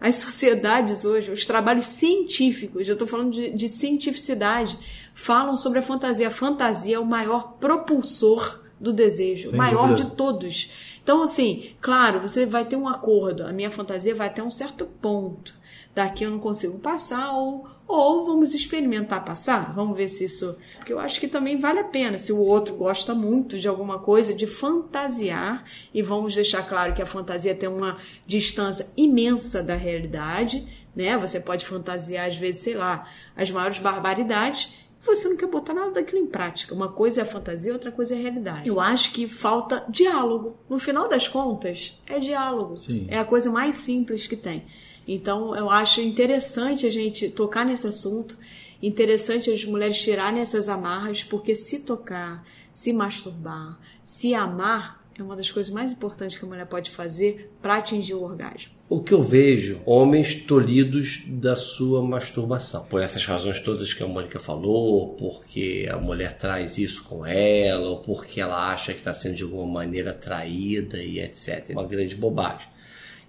As 0.00 0.16
sociedades 0.16 1.04
hoje, 1.04 1.30
os 1.32 1.46
trabalhos 1.46 1.86
científicos, 1.86 2.86
eu 2.88 2.92
estou 2.92 3.08
falando 3.08 3.32
de, 3.32 3.50
de 3.50 3.68
cientificidade, 3.68 4.78
falam 5.14 5.56
sobre 5.56 5.78
a 5.78 5.82
fantasia. 5.82 6.28
A 6.28 6.30
fantasia 6.30 6.96
é 6.96 6.98
o 6.98 7.06
maior 7.06 7.54
propulsor 7.58 8.60
do 8.78 8.92
desejo, 8.92 9.46
Sem 9.46 9.54
o 9.54 9.58
maior 9.58 9.88
dúvida. 9.90 10.10
de 10.10 10.16
todos. 10.16 10.70
Então, 11.02 11.22
assim, 11.22 11.70
claro, 11.80 12.20
você 12.20 12.44
vai 12.46 12.64
ter 12.64 12.76
um 12.76 12.88
acordo. 12.88 13.44
A 13.44 13.52
minha 13.52 13.70
fantasia 13.70 14.14
vai 14.14 14.26
até 14.26 14.42
um 14.42 14.50
certo 14.50 14.84
ponto. 15.00 15.54
Daqui 15.94 16.24
eu 16.24 16.30
não 16.30 16.38
consigo 16.38 16.78
passar, 16.78 17.32
ou, 17.32 17.66
Ou 17.86 18.24
vamos 18.24 18.54
experimentar 18.54 19.24
passar, 19.24 19.74
vamos 19.74 19.96
ver 19.96 20.08
se 20.08 20.24
isso. 20.24 20.56
Porque 20.76 20.92
eu 20.92 20.98
acho 20.98 21.20
que 21.20 21.28
também 21.28 21.58
vale 21.58 21.80
a 21.80 21.84
pena, 21.84 22.16
se 22.16 22.32
o 22.32 22.38
outro 22.38 22.74
gosta 22.74 23.14
muito 23.14 23.58
de 23.58 23.68
alguma 23.68 23.98
coisa, 23.98 24.32
de 24.32 24.46
fantasiar, 24.46 25.64
e 25.92 26.00
vamos 26.00 26.34
deixar 26.34 26.62
claro 26.62 26.94
que 26.94 27.02
a 27.02 27.06
fantasia 27.06 27.54
tem 27.54 27.68
uma 27.68 27.98
distância 28.26 28.86
imensa 28.96 29.62
da 29.62 29.74
realidade, 29.74 30.66
né? 30.96 31.16
Você 31.18 31.38
pode 31.38 31.66
fantasiar, 31.66 32.28
às 32.28 32.36
vezes, 32.36 32.62
sei 32.62 32.74
lá, 32.74 33.06
as 33.36 33.50
maiores 33.50 33.78
barbaridades, 33.78 34.72
você 35.04 35.28
não 35.28 35.36
quer 35.36 35.46
botar 35.46 35.74
nada 35.74 35.90
daquilo 35.90 36.22
em 36.22 36.26
prática. 36.26 36.74
Uma 36.74 36.88
coisa 36.88 37.20
é 37.20 37.24
a 37.24 37.26
fantasia, 37.26 37.72
outra 37.72 37.92
coisa 37.92 38.14
é 38.14 38.18
a 38.18 38.22
realidade. 38.22 38.68
Eu 38.68 38.80
acho 38.80 39.12
que 39.12 39.28
falta 39.28 39.84
diálogo. 39.88 40.56
No 40.68 40.78
final 40.78 41.08
das 41.08 41.28
contas, 41.28 42.00
é 42.06 42.18
diálogo. 42.18 42.78
Sim. 42.78 43.06
É 43.10 43.18
a 43.18 43.24
coisa 43.24 43.50
mais 43.50 43.74
simples 43.74 44.26
que 44.26 44.36
tem. 44.36 44.64
Então, 45.06 45.54
eu 45.54 45.70
acho 45.70 46.00
interessante 46.00 46.86
a 46.86 46.90
gente 46.90 47.28
tocar 47.28 47.64
nesse 47.64 47.86
assunto, 47.86 48.36
interessante 48.82 49.50
as 49.50 49.64
mulheres 49.64 50.00
tirarem 50.00 50.40
essas 50.40 50.68
amarras, 50.68 51.22
porque 51.22 51.54
se 51.54 51.80
tocar, 51.80 52.44
se 52.72 52.92
masturbar, 52.92 53.78
se 54.02 54.34
amar, 54.34 55.04
é 55.18 55.22
uma 55.22 55.36
das 55.36 55.50
coisas 55.50 55.72
mais 55.72 55.92
importantes 55.92 56.36
que 56.36 56.44
a 56.44 56.48
mulher 56.48 56.66
pode 56.66 56.90
fazer 56.90 57.50
para 57.62 57.76
atingir 57.76 58.14
o 58.14 58.22
orgasmo. 58.22 58.72
O 58.88 59.00
que 59.00 59.14
eu 59.14 59.22
vejo, 59.22 59.80
homens 59.86 60.34
tolhidos 60.34 61.22
da 61.26 61.56
sua 61.56 62.02
masturbação. 62.02 62.84
Por 62.84 63.00
essas 63.00 63.24
razões 63.24 63.60
todas 63.60 63.94
que 63.94 64.02
a 64.02 64.06
Mônica 64.06 64.38
falou, 64.38 65.14
porque 65.14 65.88
a 65.90 65.96
mulher 65.96 66.36
traz 66.36 66.78
isso 66.78 67.04
com 67.04 67.24
ela, 67.24 67.88
ou 67.88 68.00
porque 68.00 68.40
ela 68.40 68.70
acha 68.70 68.92
que 68.92 68.98
está 68.98 69.14
sendo 69.14 69.36
de 69.36 69.42
alguma 69.42 69.66
maneira 69.66 70.12
traída 70.12 71.02
e 71.02 71.18
etc. 71.18 71.70
Uma 71.70 71.86
grande 71.86 72.14
bobagem. 72.14 72.68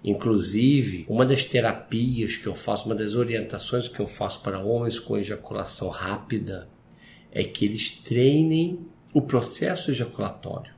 Inclusive, 0.06 1.04
uma 1.08 1.26
das 1.26 1.42
terapias 1.42 2.36
que 2.36 2.46
eu 2.46 2.54
faço, 2.54 2.86
uma 2.86 2.94
das 2.94 3.16
orientações 3.16 3.88
que 3.88 3.98
eu 3.98 4.06
faço 4.06 4.40
para 4.40 4.60
homens 4.60 5.00
com 5.00 5.18
ejaculação 5.18 5.88
rápida 5.88 6.68
é 7.32 7.42
que 7.42 7.64
eles 7.64 7.90
treinem 7.90 8.86
o 9.12 9.20
processo 9.20 9.90
ejaculatório. 9.90 10.72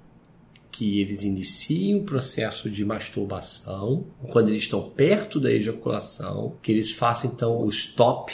Que 0.70 1.02
eles 1.02 1.24
iniciem 1.24 1.96
o 1.96 2.04
processo 2.04 2.70
de 2.70 2.82
masturbação 2.86 4.06
quando 4.32 4.48
eles 4.48 4.62
estão 4.62 4.88
perto 4.88 5.38
da 5.38 5.52
ejaculação, 5.52 6.56
que 6.62 6.72
eles 6.72 6.92
façam 6.92 7.30
então 7.30 7.60
o 7.60 7.68
stop, 7.68 8.32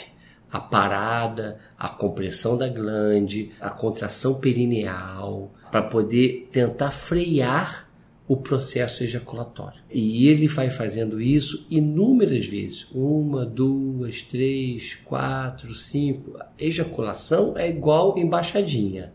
a 0.49 0.61
parada, 0.61 1.59
a 1.77 1.89
compressão 1.89 2.57
da 2.57 2.69
glande, 2.69 3.51
a 3.59 3.69
contração 3.69 4.35
perineal, 4.35 5.51
para 5.69 5.81
poder 5.81 6.47
tentar 6.51 6.91
frear 6.91 7.84
o 8.27 8.35
processo 8.37 9.03
ejaculatório. 9.03 9.79
E 9.91 10.27
ele 10.27 10.47
vai 10.47 10.69
fazendo 10.69 11.21
isso 11.21 11.65
inúmeras 11.69 12.47
vezes. 12.47 12.87
Uma, 12.91 13.45
duas, 13.45 14.21
três, 14.23 14.95
quatro, 14.95 15.73
cinco. 15.73 16.37
A 16.37 16.47
ejaculação 16.57 17.55
é 17.57 17.69
igual 17.69 18.17
embaixadinha. 18.17 19.13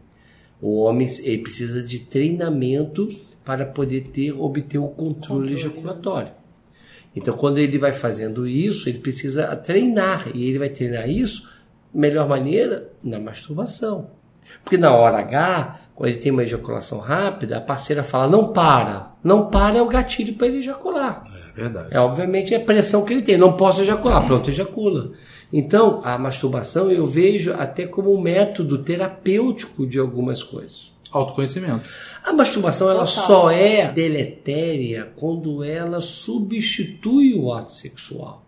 O 0.62 0.76
homem 0.76 1.08
precisa 1.42 1.82
de 1.82 2.00
treinamento 2.00 3.08
para 3.44 3.64
poder 3.66 4.02
ter 4.12 4.32
obter 4.32 4.78
o 4.78 4.88
controle, 4.88 5.14
Controle. 5.48 5.54
ejaculatório. 5.54 6.32
Então, 7.16 7.36
quando 7.36 7.58
ele 7.58 7.78
vai 7.78 7.92
fazendo 7.92 8.46
isso, 8.46 8.88
ele 8.88 8.98
precisa 8.98 9.56
treinar. 9.56 10.30
E 10.32 10.44
ele 10.44 10.58
vai 10.58 10.68
treinar 10.68 11.08
isso, 11.10 11.48
melhor 11.92 12.28
maneira, 12.28 12.92
na 13.02 13.18
masturbação. 13.18 14.10
Porque 14.62 14.76
na 14.78 14.94
hora 14.94 15.18
H, 15.18 15.80
quando 16.00 16.12
ele 16.12 16.18
tem 16.18 16.32
uma 16.32 16.42
ejaculação 16.42 16.98
rápida, 16.98 17.58
a 17.58 17.60
parceira 17.60 18.02
fala: 18.02 18.26
não 18.26 18.54
para. 18.54 19.12
Não 19.22 19.50
para 19.50 19.76
é 19.76 19.82
o 19.82 19.86
gatilho 19.86 20.32
para 20.32 20.46
ele 20.46 20.56
ejacular. 20.56 21.26
É 21.50 21.60
verdade. 21.60 21.88
É 21.90 22.00
obviamente 22.00 22.54
a 22.54 22.60
pressão 22.60 23.04
que 23.04 23.12
ele 23.12 23.20
tem. 23.20 23.36
Não 23.36 23.52
posso 23.52 23.82
ejacular, 23.82 24.24
pronto, 24.24 24.48
ejacula. 24.48 25.12
Então, 25.52 26.00
a 26.02 26.16
masturbação 26.16 26.90
eu 26.90 27.06
vejo 27.06 27.52
até 27.52 27.84
como 27.86 28.14
um 28.14 28.18
método 28.18 28.78
terapêutico 28.78 29.86
de 29.86 29.98
algumas 29.98 30.42
coisas. 30.42 30.90
Autoconhecimento. 31.12 31.86
A 32.24 32.32
masturbação 32.32 32.88
ela 32.88 33.04
Total. 33.04 33.26
só 33.26 33.50
é 33.50 33.92
deletéria 33.92 35.12
quando 35.16 35.62
ela 35.62 36.00
substitui 36.00 37.34
o 37.34 37.52
ato 37.52 37.72
sexual. 37.72 38.42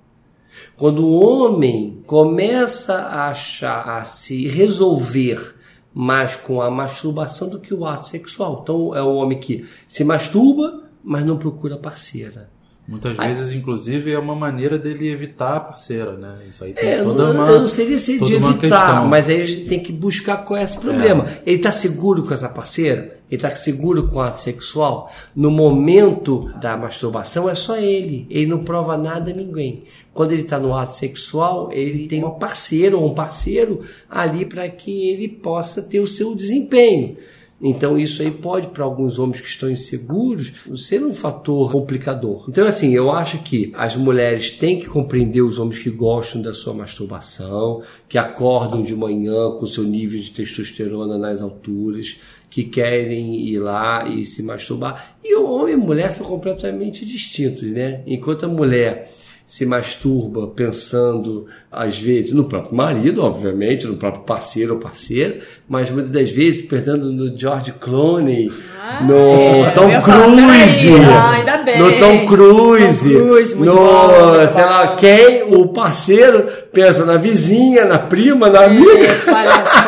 Quando 0.75 1.05
o 1.05 1.21
homem 1.21 2.03
começa 2.07 2.95
a 2.95 3.29
achar, 3.29 3.99
a 3.99 4.05
se 4.05 4.49
resolver 4.49 5.61
mais 5.95 6.37
com 6.37 6.63
a 6.63 6.71
masturbação 6.71 7.49
do 7.49 7.59
que 7.59 7.75
o 7.75 7.87
ato 7.87 8.07
sexual. 8.07 8.61
Então 8.63 8.95
é 8.95 9.03
o 9.03 9.15
homem 9.15 9.39
que 9.39 9.67
se 9.89 10.05
masturba, 10.05 10.85
mas 11.03 11.25
não 11.25 11.37
procura 11.37 11.77
parceira. 11.77 12.51
Muitas 12.93 13.19
Ai. 13.19 13.29
vezes, 13.29 13.53
inclusive, 13.53 14.13
é 14.13 14.19
uma 14.19 14.35
maneira 14.35 14.79
dele 14.79 15.11
evitar 15.11 15.57
a 15.57 15.61
parceira, 15.61 16.13
né? 16.13 16.41
Isso 16.47 16.63
aí 16.63 16.75
tem 16.75 16.87
É, 16.91 17.03
toda 17.03 17.33
não, 17.33 17.43
uma. 17.43 17.51
eu 17.51 17.61
não 17.61 17.67
seria 17.67 17.99
se 17.99 18.13
de 18.13 18.19
toda 18.19 18.37
uma 18.37 18.51
evitar. 18.51 19.03
É. 19.03 19.09
mas 19.09 19.31
aí 19.31 19.41
a 19.41 19.47
gente 19.47 19.65
tem 19.65 19.81
que 19.81 19.91
buscar 19.91 20.37
qual 20.45 20.61
é 20.61 20.63
esse 20.63 20.77
problema. 20.79 21.25
Ele 21.47 21.57
está 21.57 21.73
seguro 21.73 22.23
com 22.23 22.35
essa 22.35 22.51
parceira? 22.51 23.19
Ele 23.31 23.39
está 23.39 23.51
seguro 23.57 24.09
com 24.09 24.19
o 24.19 24.21
ato 24.21 24.43
sexual? 24.43 25.11
No 25.35 25.51
momento 25.51 26.51
da 26.61 26.77
masturbação 26.77 27.49
é 27.49 27.55
só 27.55 27.79
ele. 27.79 28.27
Ele 28.29 28.45
não 28.45 28.59
prova 28.63 28.95
nada 28.99 29.31
a 29.31 29.35
ninguém. 29.35 29.85
Quando 30.13 30.33
ele 30.33 30.43
está 30.43 30.59
no 30.59 30.77
ato 30.77 30.95
sexual, 30.95 31.71
ele 31.73 32.07
tem 32.07 32.23
uma 32.23 32.33
parceira 32.35 32.95
ou 32.95 33.11
um 33.11 33.15
parceiro 33.15 33.81
ali 34.11 34.45
para 34.45 34.69
que 34.69 35.09
ele 35.09 35.29
possa 35.29 35.81
ter 35.81 36.01
o 36.01 36.07
seu 36.07 36.35
desempenho. 36.35 37.17
Então 37.63 37.99
isso 37.99 38.23
aí 38.23 38.31
pode 38.31 38.69
para 38.69 38.85
alguns 38.85 39.19
homens 39.19 39.41
que 39.41 39.49
estão 39.49 39.71
inseguros 39.71 40.53
ser 40.75 41.05
um 41.05 41.15
fator 41.15 41.71
complicador. 41.71 42.47
Então 42.49 42.67
assim, 42.67 42.93
eu 42.93 43.11
acho 43.11 43.39
que 43.39 43.73
as 43.75 43.95
mulheres 43.95 44.51
têm 44.51 44.81
que 44.81 44.87
compreender 44.87 45.43
os 45.43 45.59
homens 45.59 45.79
que 45.79 45.91
gostam 45.91 46.43
da 46.43 46.53
sua 46.53 46.75
masturbação, 46.75 47.83
que 48.09 48.19
acordam 48.19 48.83
de 48.83 48.97
manhã 48.97 49.53
com 49.59 49.67
seu 49.67 49.85
nível 49.85 50.21
de 50.21 50.33
testosterona 50.33 51.17
nas 51.17 51.41
alturas, 51.41 52.17
que 52.51 52.65
querem 52.65 53.41
ir 53.41 53.59
lá 53.59 54.07
e 54.09 54.27
se 54.27 54.43
masturbar. 54.43 55.17
E 55.25 55.35
o 55.37 55.51
homem 55.51 55.75
e 55.75 55.77
a 55.77 55.79
mulher 55.79 56.13
são 56.13 56.27
completamente 56.27 57.07
distintos, 57.07 57.71
né? 57.71 58.03
Enquanto 58.07 58.45
a 58.45 58.49
mulher 58.49 59.11
se 59.47 59.67
masturba 59.67 60.47
pensando, 60.47 61.47
às 61.71 61.99
vezes, 61.99 62.33
no 62.33 62.45
próprio 62.45 62.75
marido, 62.75 63.23
obviamente, 63.23 63.87
no 63.87 63.97
próprio 63.97 64.23
parceiro 64.23 64.75
ou 64.75 64.81
parceira, 64.81 65.41
mas 65.69 65.91
muitas 65.91 66.11
das 66.13 66.31
vezes 66.31 66.63
pensando 66.63 67.13
no 67.13 67.37
George 67.37 67.73
Clooney, 67.73 68.51
Ah, 68.83 69.03
no 69.03 69.15
é, 69.15 69.69
eu 69.69 69.73
Tom 69.73 70.01
Cruise, 70.03 70.89
ah, 71.05 71.79
no 71.79 71.99
Tom 71.99 72.27
Cruise, 72.27 73.13
Tom 73.13 73.27
Cruise, 73.27 73.55
no, 73.55 73.75
bom, 73.75 74.49
sei 74.49 74.65
lá, 74.65 74.97
quem, 74.97 75.43
o 75.55 75.69
parceiro 75.69 76.47
pensa 76.73 77.05
na 77.05 77.17
vizinha, 77.17 77.85
na 77.85 77.99
prima, 77.99 78.49
na 78.49 78.65
amiga. 78.65 79.07
É. 79.07 79.82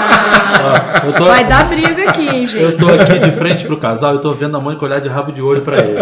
Eu 1.06 1.12
tô- 1.12 1.26
Vai 1.26 1.46
dar 1.46 1.68
briga 1.68 2.10
aqui, 2.10 2.28
hein, 2.28 2.46
gente. 2.46 2.62
Eu 2.62 2.76
tô 2.76 2.86
aqui 2.88 3.18
de 3.18 3.32
frente 3.32 3.66
pro 3.66 3.76
casal 3.78 4.16
e 4.16 4.20
tô 4.20 4.32
vendo 4.32 4.56
a 4.56 4.60
Mônica 4.60 4.84
olhar 4.84 5.00
de 5.00 5.08
rabo 5.08 5.32
de 5.32 5.42
olho 5.42 5.62
pra 5.62 5.78
ele. 5.78 5.94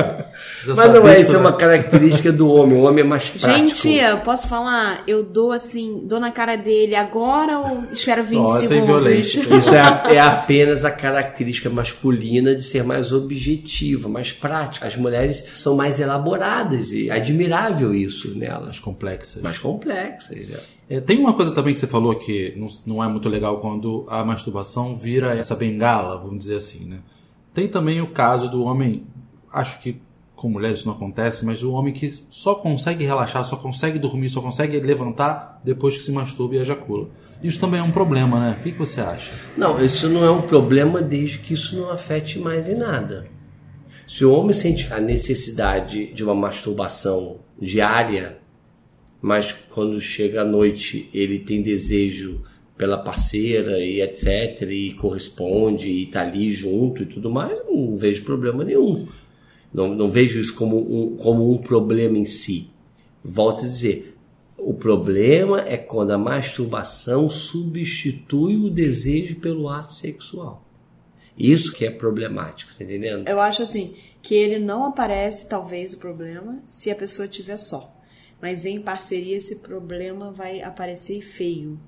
Já 0.64 0.74
Mas 0.74 0.92
não 0.92 1.08
é 1.08 1.20
isso, 1.20 1.34
é 1.34 1.38
uma 1.38 1.50
vai- 1.50 1.58
característica 1.58 2.30
do 2.32 2.48
homem. 2.48 2.78
O 2.78 2.82
homem 2.82 3.04
é 3.04 3.06
mais 3.06 3.28
prático. 3.28 3.52
Gente, 3.52 3.94
eu 3.94 4.18
posso 4.18 4.46
falar? 4.48 5.02
Eu 5.06 5.22
dou 5.22 5.50
assim, 5.52 6.02
dou 6.06 6.20
na 6.20 6.30
cara 6.30 6.56
dele 6.56 6.94
agora 6.94 7.58
ou 7.58 7.84
espero 7.92 8.22
20 8.22 8.38
Ó, 8.40 8.58
sem 8.58 8.68
segundos? 8.68 8.86
violência. 8.86 9.40
Isso 9.58 9.74
é, 9.74 9.80
a- 9.80 10.02
é 10.12 10.18
apenas 10.20 10.84
a 10.84 10.90
característica 10.90 11.68
masculina 11.68 12.54
de 12.54 12.62
ser 12.62 12.84
mais 12.84 13.12
objetiva, 13.12 14.08
mais 14.08 14.32
prática. 14.32 14.86
As 14.86 14.96
mulheres 14.96 15.44
são 15.52 15.74
mais 15.76 15.98
elaboradas 16.00 16.92
e 16.92 17.10
é 17.10 17.14
admirável 17.14 17.94
isso 17.94 18.36
nelas. 18.38 18.62
mais 18.62 18.78
complexas. 18.80 19.42
Mais 19.42 19.58
complexas. 19.58 20.36
é. 20.50 20.81
É, 20.88 21.00
tem 21.00 21.18
uma 21.18 21.32
coisa 21.32 21.52
também 21.52 21.72
que 21.72 21.80
você 21.80 21.86
falou 21.86 22.14
que 22.14 22.54
não, 22.56 22.68
não 22.86 23.04
é 23.04 23.08
muito 23.08 23.28
legal 23.28 23.58
quando 23.58 24.04
a 24.08 24.24
masturbação 24.24 24.96
vira 24.96 25.34
essa 25.34 25.54
bengala, 25.54 26.18
vamos 26.18 26.38
dizer 26.38 26.56
assim, 26.56 26.84
né? 26.84 26.98
Tem 27.54 27.68
também 27.68 28.00
o 28.00 28.08
caso 28.08 28.50
do 28.50 28.64
homem, 28.64 29.04
acho 29.52 29.80
que 29.80 30.00
com 30.34 30.48
mulheres 30.48 30.80
isso 30.80 30.88
não 30.88 30.94
acontece, 30.94 31.44
mas 31.46 31.62
o 31.62 31.70
homem 31.70 31.92
que 31.92 32.12
só 32.28 32.56
consegue 32.56 33.04
relaxar, 33.04 33.44
só 33.44 33.56
consegue 33.56 33.96
dormir, 33.96 34.28
só 34.28 34.40
consegue 34.40 34.80
levantar 34.80 35.60
depois 35.62 35.96
que 35.96 36.02
se 36.02 36.10
masturba 36.10 36.56
e 36.56 36.58
ejacula. 36.58 37.08
Isso 37.42 37.60
também 37.60 37.78
é 37.78 37.82
um 37.82 37.92
problema, 37.92 38.40
né? 38.40 38.56
O 38.58 38.62
que, 38.62 38.72
que 38.72 38.78
você 38.78 39.00
acha? 39.00 39.32
Não, 39.56 39.80
isso 39.80 40.08
não 40.08 40.24
é 40.24 40.30
um 40.30 40.42
problema 40.42 41.00
desde 41.00 41.38
que 41.38 41.54
isso 41.54 41.76
não 41.76 41.90
afete 41.90 42.40
mais 42.40 42.68
em 42.68 42.74
nada. 42.74 43.28
Se 44.06 44.24
o 44.24 44.32
homem 44.32 44.52
sente 44.52 44.92
a 44.92 45.00
necessidade 45.00 46.12
de 46.12 46.24
uma 46.24 46.34
masturbação 46.34 47.36
diária, 47.60 48.38
mas 49.22 49.52
quando 49.52 50.00
chega 50.00 50.42
à 50.42 50.44
noite 50.44 51.08
ele 51.14 51.38
tem 51.38 51.62
desejo 51.62 52.42
pela 52.76 52.98
parceira 52.98 53.78
e 53.78 54.02
etc, 54.02 54.62
e 54.62 54.94
corresponde 54.94 55.88
e 55.88 56.06
tá 56.06 56.22
ali 56.22 56.50
junto 56.50 57.04
e 57.04 57.06
tudo 57.06 57.30
mais, 57.30 57.56
não 57.64 57.96
vejo 57.96 58.24
problema 58.24 58.64
nenhum. 58.64 59.06
Não, 59.72 59.94
não 59.94 60.10
vejo 60.10 60.40
isso 60.40 60.54
como 60.54 60.76
um, 60.76 61.16
como 61.16 61.52
um 61.52 61.58
problema 61.58 62.18
em 62.18 62.24
si. 62.24 62.70
Volto 63.24 63.64
a 63.64 63.68
dizer, 63.68 64.16
o 64.58 64.74
problema 64.74 65.60
é 65.60 65.76
quando 65.76 66.10
a 66.10 66.18
masturbação 66.18 67.30
substitui 67.30 68.56
o 68.56 68.68
desejo 68.68 69.36
pelo 69.36 69.68
ato 69.68 69.94
sexual. 69.94 70.66
Isso 71.38 71.72
que 71.72 71.86
é 71.86 71.90
problemático, 71.90 72.72
tá 72.76 72.84
entendendo? 72.84 73.28
Eu 73.28 73.40
acho 73.40 73.62
assim, 73.62 73.94
que 74.20 74.34
ele 74.34 74.58
não 74.58 74.84
aparece, 74.84 75.48
talvez, 75.48 75.94
o 75.94 75.98
problema, 75.98 76.60
se 76.66 76.90
a 76.90 76.94
pessoa 76.94 77.28
tiver 77.28 77.56
só. 77.56 78.01
Mas 78.42 78.66
em 78.66 78.80
parceria 78.82 79.36
esse 79.36 79.60
problema 79.60 80.32
vai 80.32 80.60
aparecer 80.60 81.22
feio, 81.22 81.78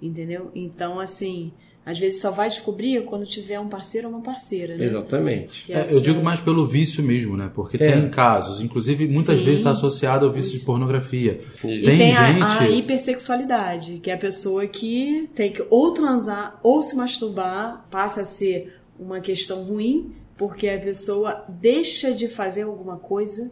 entendeu? 0.00 0.50
Então, 0.54 0.98
assim, 0.98 1.52
às 1.84 1.98
vezes 1.98 2.20
só 2.20 2.30
vai 2.30 2.48
descobrir 2.48 3.02
quando 3.04 3.26
tiver 3.26 3.60
um 3.60 3.68
parceiro 3.68 4.08
ou 4.08 4.14
uma 4.14 4.22
parceira, 4.22 4.76
né? 4.76 4.86
Exatamente. 4.86 5.70
É, 5.72 5.80
essa- 5.80 5.92
eu 5.92 6.00
digo 6.00 6.22
mais 6.22 6.40
pelo 6.40 6.66
vício 6.66 7.02
mesmo, 7.02 7.36
né? 7.36 7.50
Porque 7.54 7.76
É. 7.76 7.92
tem 7.92 8.08
casos, 8.10 8.60
inclusive 8.60 9.06
muitas 9.06 9.38
Sim. 9.38 9.44
vezes 9.44 9.60
está 9.60 9.70
associado 9.72 10.24
ao 10.26 10.32
vício 10.32 10.58
de 10.58 10.64
pornografia. 10.64 11.40
E 11.64 11.82
Tem, 11.82 11.98
tem, 11.98 12.16
a- 12.16 12.32
gente. 12.32 12.64
a, 12.64 12.70
hipersexualidade, 12.70 13.98
que 14.00 14.10
é 14.10 14.14
a 14.14 14.18
pessoa 14.18 14.66
que 14.66 15.28
tem 15.34 15.52
que 15.52 15.64
ou 15.70 15.92
transar 15.92 16.58
ou 16.62 16.82
se 16.82 16.96
masturbar, 16.96 17.86
passa 17.90 18.22
a 18.22 18.24
ser 18.24 18.74
uma 18.98 19.20
questão 19.20 19.64
ruim, 19.64 20.12
porque 20.36 20.68
a 20.68 20.78
pessoa 20.78 21.44
deixa 21.48 22.12
de 22.12 22.28
fazer 22.28 22.62
alguma 22.62 22.96
coisa, 22.96 23.50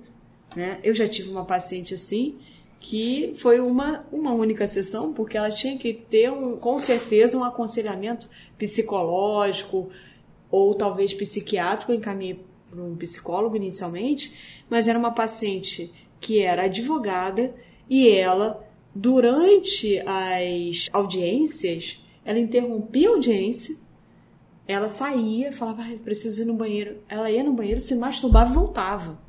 né? 0.57 0.81
Eu 0.83 0.95
já 0.95 1.07
tive 1.07 1.31
uma 1.31 1.45
paciente 1.45 1.93
assim, 1.93 2.39
que 2.81 3.35
foi 3.37 3.61
uma, 3.61 4.07
uma 4.11 4.33
única 4.33 4.67
sessão, 4.67 5.13
porque 5.13 5.37
ela 5.37 5.51
tinha 5.51 5.77
que 5.77 5.93
ter, 5.93 6.33
um, 6.33 6.57
com 6.57 6.79
certeza, 6.79 7.37
um 7.37 7.45
aconselhamento 7.45 8.29
psicológico 8.57 9.91
ou 10.51 10.75
talvez 10.75 11.13
psiquiátrico, 11.13 11.93
encaminhei 11.93 12.43
para 12.71 12.83
um 12.83 12.97
psicólogo 12.97 13.57
inicialmente, 13.57 14.65
mas 14.71 14.89
era 14.89 14.99
uma 14.99 15.11
paciente 15.13 15.93
que 16.21 16.41
era 16.41 16.65
advogada 16.65 17.55
e 17.89 18.09
ela, 18.09 18.67
durante 18.95 20.03
as 20.07 20.89
audiências, 20.93 22.03
ela 22.25 22.39
interrompia 22.39 23.11
a 23.11 23.13
audiência, 23.13 23.77
ela 24.67 24.89
saía, 24.89 25.53
falava, 25.53 25.83
ah, 25.83 25.97
preciso 26.03 26.43
ir 26.43 26.45
no 26.45 26.55
banheiro. 26.55 26.97
Ela 27.09 27.31
ia 27.31 27.45
no 27.45 27.53
banheiro, 27.53 27.81
se 27.81 27.95
masturbava 27.95 28.51
e 28.51 28.55
voltava. 28.55 29.26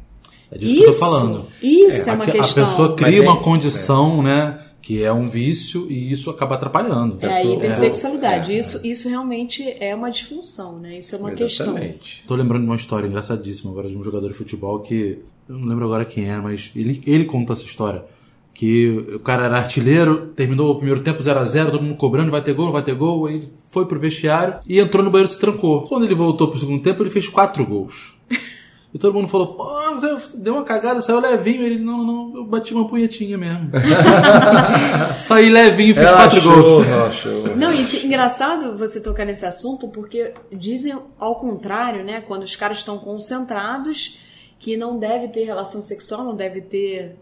É 0.51 0.57
disso 0.57 0.75
que 0.75 0.83
eu 0.83 0.91
tô 0.91 0.93
falando. 0.93 1.45
Isso 1.61 2.09
é, 2.09 2.13
uma 2.13 2.23
a, 2.23 2.31
questão. 2.31 2.63
A 2.63 2.67
pessoa 2.67 2.87
Mas 2.89 2.97
cria 2.97 3.19
é- 3.19 3.21
uma 3.21 3.41
condição, 3.41 4.21
né? 4.21 4.63
Que 4.81 5.03
é 5.03 5.11
um 5.11 5.27
vício 5.27 5.85
e 5.89 6.13
isso 6.13 6.29
acaba 6.29 6.55
atrapalhando. 6.55 7.17
É 7.21 7.27
a 7.27 7.43
hipersexualidade. 7.43 8.53
É, 8.53 8.59
isso, 8.59 8.79
isso 8.85 9.09
realmente 9.09 9.75
é 9.81 9.93
uma 9.93 10.09
disfunção, 10.09 10.79
né? 10.79 10.99
Isso 10.99 11.13
é 11.13 11.17
uma 11.17 11.31
questão. 11.31 11.67
Exatamente. 11.67 12.23
Tô 12.25 12.35
lembrando 12.35 12.61
de 12.61 12.69
uma 12.69 12.75
história 12.77 13.05
engraçadíssima 13.05 13.69
agora 13.71 13.89
de 13.89 13.97
um 13.97 14.03
jogador 14.03 14.29
de 14.29 14.33
futebol 14.33 14.79
que. 14.79 15.19
Eu 15.49 15.57
não 15.57 15.67
lembro 15.67 15.85
agora 15.85 16.05
quem 16.05 16.29
é, 16.29 16.37
mas 16.37 16.71
ele, 16.75 17.01
ele 17.05 17.25
contou 17.25 17.53
essa 17.53 17.65
história. 17.65 18.05
Que 18.53 18.87
o 19.13 19.19
cara 19.19 19.45
era 19.45 19.57
artilheiro, 19.57 20.27
terminou 20.35 20.71
o 20.71 20.75
primeiro 20.75 21.01
tempo 21.01 21.21
0x0, 21.21 21.69
todo 21.69 21.83
mundo 21.83 21.95
cobrando, 21.95 22.31
vai 22.31 22.41
ter 22.41 22.53
gol, 22.53 22.65
não 22.65 22.73
vai 22.73 22.81
ter 22.81 22.95
gol. 22.95 23.27
Aí 23.27 23.35
ele 23.35 23.49
foi 23.69 23.85
pro 23.85 23.99
vestiário 23.99 24.55
e 24.65 24.79
entrou 24.79 25.03
no 25.03 25.11
banheiro 25.11 25.29
e 25.29 25.33
se 25.33 25.39
trancou. 25.39 25.83
Quando 25.83 26.05
ele 26.05 26.15
voltou 26.15 26.47
pro 26.47 26.57
segundo 26.59 26.81
tempo, 26.81 27.03
ele 27.03 27.09
fez 27.09 27.27
quatro 27.27 27.65
gols. 27.65 28.15
E 28.93 28.97
todo 28.97 29.13
mundo 29.13 29.27
falou, 29.27 29.47
pô, 29.55 29.65
você 29.99 30.37
deu 30.37 30.53
uma 30.53 30.63
cagada, 30.63 31.01
saiu 31.01 31.19
levinho. 31.19 31.61
Ele, 31.61 31.77
não, 31.77 32.03
não, 32.03 32.35
eu 32.37 32.45
bati 32.45 32.73
uma 32.73 32.87
punhetinha 32.87 33.37
mesmo. 33.37 33.69
Saí 35.17 35.49
levinho 35.49 35.91
e 35.91 35.93
fiz 35.93 36.09
quatro 36.09 36.41
gols. 36.41 36.85
Relaxou. 36.85 37.55
Não, 37.55 37.73
e 37.73 38.05
engraçado 38.05 38.77
você 38.77 39.01
tocar 39.01 39.25
nesse 39.25 39.45
assunto, 39.45 39.87
porque 39.89 40.33
dizem 40.51 40.97
ao 41.19 41.35
contrário, 41.35 42.03
né? 42.03 42.21
Quando 42.21 42.43
os 42.43 42.55
caras 42.55 42.77
estão 42.77 42.97
concentrados, 42.97 44.17
que 44.59 44.77
não 44.77 44.97
deve 44.97 45.27
ter 45.27 45.43
relação 45.43 45.81
sexual, 45.81 46.23
não 46.23 46.35
deve 46.35 46.61
ter. 46.61 47.15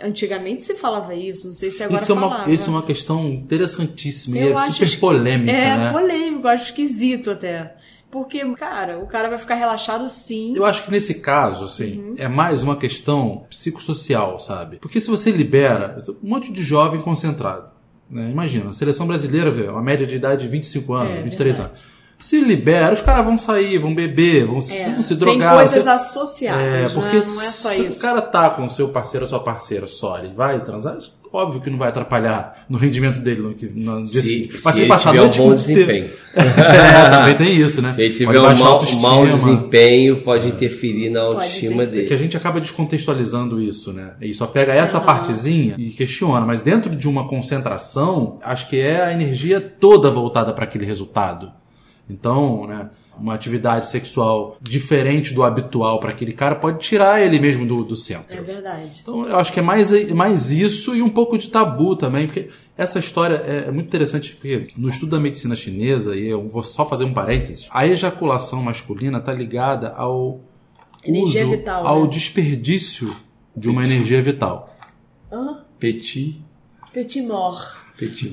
Antigamente 0.00 0.62
se 0.62 0.74
falava 0.76 1.12
isso, 1.12 1.48
não 1.48 1.54
sei 1.54 1.72
se 1.72 1.82
agora 1.82 2.00
Isso 2.00 2.12
é, 2.12 2.14
uma, 2.14 2.28
falava. 2.30 2.50
isso 2.52 2.66
é 2.66 2.70
uma 2.70 2.82
questão 2.84 3.28
interessantíssima 3.30 4.38
e 4.38 4.42
Eu 4.42 4.56
é 4.56 4.60
acho 4.62 4.72
super 4.86 5.00
polêmica, 5.00 5.50
É 5.50 5.76
né? 5.76 5.92
polêmico, 5.92 6.46
eu 6.46 6.50
acho 6.50 6.64
esquisito 6.66 7.32
até. 7.32 7.74
Porque, 8.10 8.44
cara, 8.54 8.98
o 8.98 9.06
cara 9.06 9.28
vai 9.28 9.36
ficar 9.38 9.54
relaxado 9.54 10.08
sim. 10.08 10.54
Eu 10.56 10.64
acho 10.64 10.82
que 10.84 10.90
nesse 10.90 11.14
caso, 11.16 11.66
assim, 11.66 12.14
é 12.16 12.26
mais 12.26 12.62
uma 12.62 12.76
questão 12.76 13.44
psicossocial, 13.50 14.38
sabe? 14.38 14.78
Porque 14.78 15.00
se 15.00 15.10
você 15.10 15.30
libera 15.30 15.96
um 16.22 16.28
monte 16.28 16.50
de 16.50 16.62
jovem 16.62 17.02
concentrado, 17.02 17.70
né? 18.10 18.30
Imagina, 18.30 18.70
a 18.70 18.72
seleção 18.72 19.06
brasileira, 19.06 19.50
vê, 19.50 19.68
uma 19.68 19.82
média 19.82 20.06
de 20.06 20.16
idade 20.16 20.42
de 20.42 20.48
25 20.48 20.94
anos, 20.94 21.18
É, 21.18 21.22
23 21.22 21.56
verdade. 21.56 21.78
anos. 21.78 21.97
Se 22.18 22.40
libera, 22.40 22.92
os 22.94 23.00
caras 23.02 23.24
vão 23.24 23.38
sair, 23.38 23.78
vão 23.78 23.94
beber, 23.94 24.44
vão 24.46 24.60
se, 24.60 24.76
É, 24.76 24.90
vão 24.90 25.02
se 25.02 25.10
tem 25.10 25.18
drogar. 25.18 25.54
coisas 25.54 25.84
você- 25.84 25.88
associadas, 25.88 26.62
É, 26.62 26.82
né? 26.82 26.88
porque 26.92 27.16
não 27.16 27.22
é 27.22 27.22
só 27.22 27.68
se 27.70 27.82
isso. 27.82 27.98
o 27.98 28.02
cara 28.02 28.20
tá 28.20 28.50
com 28.50 28.64
o 28.64 28.70
seu 28.70 28.88
parceiro 28.88 29.24
ou 29.24 29.28
sua 29.28 29.38
parceira 29.40 29.86
só, 29.86 30.18
ele 30.18 30.32
vai 30.34 30.58
transar, 30.64 30.96
isso, 30.96 31.16
óbvio 31.32 31.60
que 31.60 31.70
não 31.70 31.78
vai 31.78 31.90
atrapalhar 31.90 32.64
no 32.68 32.76
rendimento 32.76 33.20
dele 33.20 33.40
no, 33.42 33.54
que- 33.54 33.68
no 33.68 34.02
dia 34.02 34.20
Se, 34.20 34.50
Mas 34.64 34.74
se 34.74 34.80
ele 34.80 34.88
passar 34.88 35.12
tiver 35.12 35.22
um 35.22 35.30
bom 35.30 35.54
desempenho. 35.54 36.10
é, 36.34 37.10
também 37.10 37.36
tem 37.36 37.56
isso, 37.56 37.80
né? 37.80 37.92
Se 37.92 38.00
ele 38.02 38.08
Pode 38.26 38.36
tiver 38.36 38.40
um 38.40 38.58
mau, 38.58 38.82
mau 39.00 39.26
desempenho, 39.26 40.20
pode 40.22 40.48
interferir 40.48 41.10
na 41.10 41.20
autoestima 41.20 41.74
interferir. 41.84 41.98
É 41.98 42.06
que 42.08 42.14
a 42.14 42.16
dele. 42.16 42.22
gente 42.24 42.36
acaba 42.36 42.60
descontextualizando 42.60 43.60
isso, 43.62 43.92
né? 43.92 44.14
E 44.20 44.34
só 44.34 44.46
pega 44.46 44.74
essa 44.74 45.00
partezinha 45.00 45.76
e 45.78 45.90
questiona, 45.90 46.44
mas 46.44 46.60
dentro 46.62 46.96
de 46.96 47.08
uma 47.08 47.28
concentração, 47.28 48.38
acho 48.42 48.68
que 48.68 48.80
é 48.80 49.02
a 49.04 49.12
energia 49.12 49.60
toda 49.60 50.10
voltada 50.10 50.52
para 50.52 50.64
aquele 50.64 50.84
resultado. 50.84 51.52
Então, 52.08 52.66
né, 52.66 52.90
uma 53.18 53.34
atividade 53.34 53.88
sexual 53.88 54.56
diferente 54.60 55.34
do 55.34 55.42
habitual 55.42 55.98
para 56.00 56.10
aquele 56.10 56.32
cara 56.32 56.54
pode 56.54 56.78
tirar 56.78 57.20
ele 57.20 57.38
mesmo 57.38 57.66
do, 57.66 57.84
do 57.84 57.94
É 57.94 57.96
centro. 57.96 58.44
verdade. 58.44 58.98
Então, 59.02 59.24
eu 59.26 59.36
acho 59.36 59.52
que 59.52 59.58
é 59.58 59.62
mais, 59.62 59.90
mais 60.12 60.52
isso 60.52 60.94
e 60.94 61.02
um 61.02 61.10
pouco 61.10 61.36
de 61.36 61.48
tabu 61.50 61.96
também, 61.96 62.26
porque 62.26 62.48
essa 62.76 62.98
história 63.00 63.42
é, 63.44 63.68
é 63.68 63.70
muito 63.72 63.88
interessante, 63.88 64.32
porque 64.34 64.68
no 64.76 64.88
estudo 64.88 65.10
da 65.10 65.20
medicina 65.20 65.56
chinesa, 65.56 66.14
e 66.16 66.28
eu 66.28 66.46
vou 66.46 66.62
só 66.62 66.86
fazer 66.88 67.04
um 67.04 67.12
parênteses, 67.12 67.66
a 67.72 67.86
ejaculação 67.86 68.62
masculina 68.62 69.18
está 69.18 69.32
ligada 69.32 69.88
ao 69.90 70.40
Energia 71.04 71.42
uso, 71.42 71.50
vital, 71.56 71.86
ao 71.86 72.04
né? 72.04 72.08
desperdício 72.10 73.14
de 73.56 73.68
uma 73.68 73.84
energia 73.84 74.22
vital. 74.22 74.76
Hã? 75.30 75.64
Petit, 75.78 76.40
Petit 77.02 77.22
mort. 77.22 77.78
petit. 77.98 78.32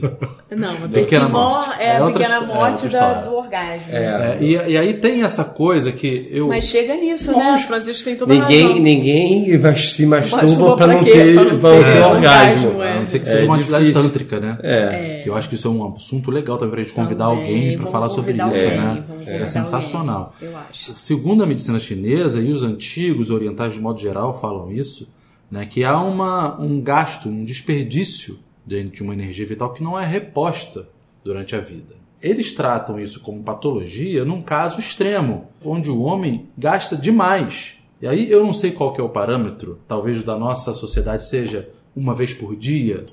Não, 0.55 0.73
a 0.85 0.87
Pequena 0.87 1.27
mort 1.27 1.65
morte. 1.67 1.81
é, 1.81 1.85
É 1.85 1.97
a 1.97 2.03
outra 2.05 2.19
pequena 2.19 2.35
é 2.35 2.45
morte 2.45 2.83
outra 2.85 2.99
da- 2.99 3.21
do 3.21 3.33
orgasmo. 3.35 3.87
É. 3.89 4.37
É, 4.39 4.43
e, 4.43 4.51
e 4.73 4.77
aí 4.77 4.93
tem 4.93 5.23
essa 5.23 5.43
coisa 5.43 5.91
que 5.91 6.27
eu. 6.31 6.47
Mas 6.47 6.65
chega 6.65 6.95
nisso, 6.95 7.31
né? 7.35 7.55
O 7.55 7.59
Francisco 7.67 8.03
tem 8.05 8.15
toda 8.15 8.31
a 8.31 8.37
Ninguém, 8.37 8.61
razão. 8.67 8.79
ninguém 8.79 9.57
mas- 9.57 9.89
se 9.93 10.05
masturba 10.05 10.75
pra 10.77 10.85
não 10.87 11.03
quê? 11.03 11.11
ter, 11.11 11.33
Pra 11.33 11.43
não 11.45 11.59
pra 11.59 11.69
ter 11.71 11.91
ter 11.93 11.99
orgasmo, 12.03 12.67
orgasmo. 12.67 12.81
é. 12.83 12.91
A 12.91 12.99
não 12.99 13.05
ser 13.07 13.19
que 13.19 13.27
É 13.27 13.31
seja 13.31 13.45
uma 13.45 13.55
atividade 13.55 13.91
tântrica, 13.91 14.39
né? 14.39 14.57
É. 14.61 15.21
Que 15.23 15.29
eu 15.29 15.35
acho 15.35 15.49
que 15.49 15.55
isso 15.55 15.67
é 15.67 15.71
um 15.71 15.93
assunto 15.95 16.29
legal 16.29 16.57
também 16.59 16.71
pra 16.75 16.83
gente 16.83 16.93
convidar 16.93 17.25
Também, 17.29 17.39
alguém 17.43 17.77
vamos 17.77 17.91
falar 17.91 18.09
sobre 18.09 18.33
isso, 18.33 18.41
alguém, 18.43 18.69
né? 18.69 19.03
É, 19.25 19.47
sensacional. 19.47 20.33
alguém, 20.35 20.49
eu 20.53 20.57
acho. 20.69 20.93
Segundo 20.93 21.43
a 21.43 21.47
medicina 21.47 21.79
chinesa 21.79 22.39
e 22.39 22.51
os 22.53 22.61
antigos 22.63 23.31
orientais 23.31 23.73
de 23.73 23.79
modo 23.79 23.99
geral 23.99 24.39
falam 24.39 24.71
isso, 24.71 25.07
né, 25.49 25.65
que 25.65 25.83
há 25.83 25.99
uma, 25.99 26.59
um 26.61 26.79
gasto, 26.81 27.29
um 27.29 27.43
desperdício 27.43 28.37
de, 28.65 28.83
de 28.83 29.03
uma 29.03 29.13
energia 29.13 29.45
vital 29.45 29.71
que 29.73 29.83
não 29.83 29.99
é 29.99 30.05
reposta 30.05 30.87
durante 31.23 31.55
a 31.55 31.59
vida. 31.59 31.95
Eles 32.21 32.51
tratam 32.51 32.99
isso 32.99 33.19
como 33.19 33.43
patologia 33.43 34.25
num 34.25 34.41
caso 34.41 34.79
extremo, 34.79 35.47
onde 35.63 35.91
o 35.91 36.01
homem 36.01 36.47
gasta 36.57 36.95
demais. 36.95 37.77
E 38.01 38.07
aí 38.07 38.29
eu 38.29 38.43
não 38.43 38.53
sei 38.53 38.71
qual 38.71 38.93
que 38.93 39.01
é 39.01 39.03
o 39.03 39.09
parâmetro, 39.09 39.79
talvez 39.87 40.23
da 40.23 40.37
nossa 40.37 40.73
sociedade 40.73 41.25
seja 41.25 41.69
uma 41.95 42.13
vez 42.13 42.33
por 42.33 42.55
dia. 42.55 43.05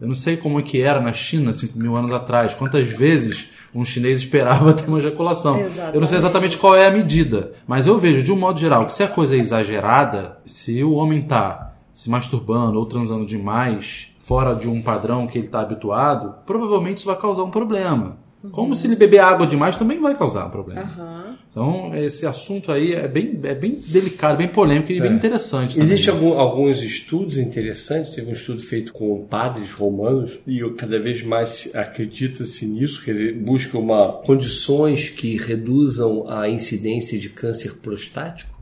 Eu 0.00 0.08
não 0.08 0.14
sei 0.14 0.36
como 0.36 0.60
é 0.60 0.62
que 0.62 0.80
era 0.80 1.00
na 1.00 1.12
China 1.12 1.52
5 1.52 1.78
mil 1.78 1.96
anos 1.96 2.12
atrás, 2.12 2.54
quantas 2.54 2.86
vezes 2.86 3.50
um 3.74 3.84
chinês 3.84 4.18
esperava 4.20 4.72
ter 4.74 4.86
uma 4.86 4.98
ejaculação. 4.98 5.58
Eu 5.58 5.62
não 5.62 5.70
sei 5.70 5.84
Exatamente. 5.84 6.14
exatamente 6.14 6.58
qual 6.58 6.76
é 6.76 6.86
a 6.86 6.90
medida, 6.90 7.52
mas 7.66 7.86
eu 7.86 7.98
vejo 7.98 8.22
de 8.22 8.32
um 8.32 8.36
modo 8.36 8.58
geral 8.60 8.86
que 8.86 8.92
se 8.92 9.02
a 9.02 9.08
coisa 9.08 9.36
é 9.36 9.38
exagerada, 9.38 10.38
se 10.44 10.82
o 10.84 10.92
homem 10.92 11.22
tá 11.22 11.75
se 11.96 12.10
masturbando 12.10 12.78
ou 12.78 12.84
transando 12.84 13.24
demais, 13.24 14.08
fora 14.18 14.52
de 14.54 14.68
um 14.68 14.82
padrão 14.82 15.26
que 15.26 15.38
ele 15.38 15.46
está 15.46 15.60
habituado, 15.62 16.34
provavelmente 16.44 16.98
isso 16.98 17.06
vai 17.06 17.18
causar 17.18 17.42
um 17.44 17.50
problema. 17.50 18.18
Como 18.52 18.74
se 18.76 18.86
ele 18.86 18.94
beber 18.96 19.20
água 19.20 19.46
demais 19.46 19.78
também 19.78 19.98
vai 20.00 20.14
causar 20.14 20.46
um 20.46 20.50
problema. 20.50 20.82
Aham. 20.82 21.36
Então, 21.50 21.94
esse 21.96 22.26
assunto 22.26 22.70
aí 22.70 22.92
é 22.92 23.08
bem, 23.08 23.40
é 23.44 23.54
bem 23.54 23.80
delicado, 23.86 24.36
bem 24.36 24.46
polêmico 24.46 24.92
e 24.92 25.00
bem 25.00 25.12
interessante. 25.14 25.80
Existem 25.80 26.12
algum- 26.12 26.34
alguns 26.38 26.82
estudos 26.82 27.38
interessantes. 27.38 28.14
Teve 28.14 28.28
um 28.28 28.32
estudo 28.34 28.62
feito 28.62 28.92
com 28.92 29.24
padres 29.24 29.72
romanos 29.72 30.38
e 30.46 30.58
eu- 30.58 30.74
cada 30.74 31.00
vez 31.00 31.22
mais 31.22 31.70
acredita-se 31.74 32.66
nisso. 32.66 33.02
Quer 33.02 33.12
dizer, 33.12 33.34
busca 33.38 33.78
uma 33.78 34.12
condições 34.12 35.08
que 35.08 35.38
reduzam 35.38 36.28
a 36.28 36.46
incidência 36.46 37.18
de 37.18 37.30
câncer 37.30 37.76
prostático. 37.78 38.54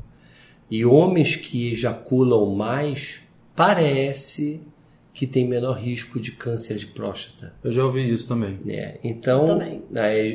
E 0.70 0.84
homens 0.84 1.34
que 1.36 1.72
ejaculam 1.72 2.54
mais 2.54 3.18
parece 3.54 4.60
que 5.12 5.28
tem 5.28 5.46
menor 5.46 5.74
risco 5.78 6.18
de 6.18 6.32
câncer 6.32 6.74
de 6.76 6.88
próstata. 6.88 7.54
Eu 7.62 7.72
já 7.72 7.84
ouvi 7.84 8.10
isso 8.12 8.26
também. 8.26 8.58
né? 8.64 8.98
Então, 9.04 9.44
Também. 9.44 9.82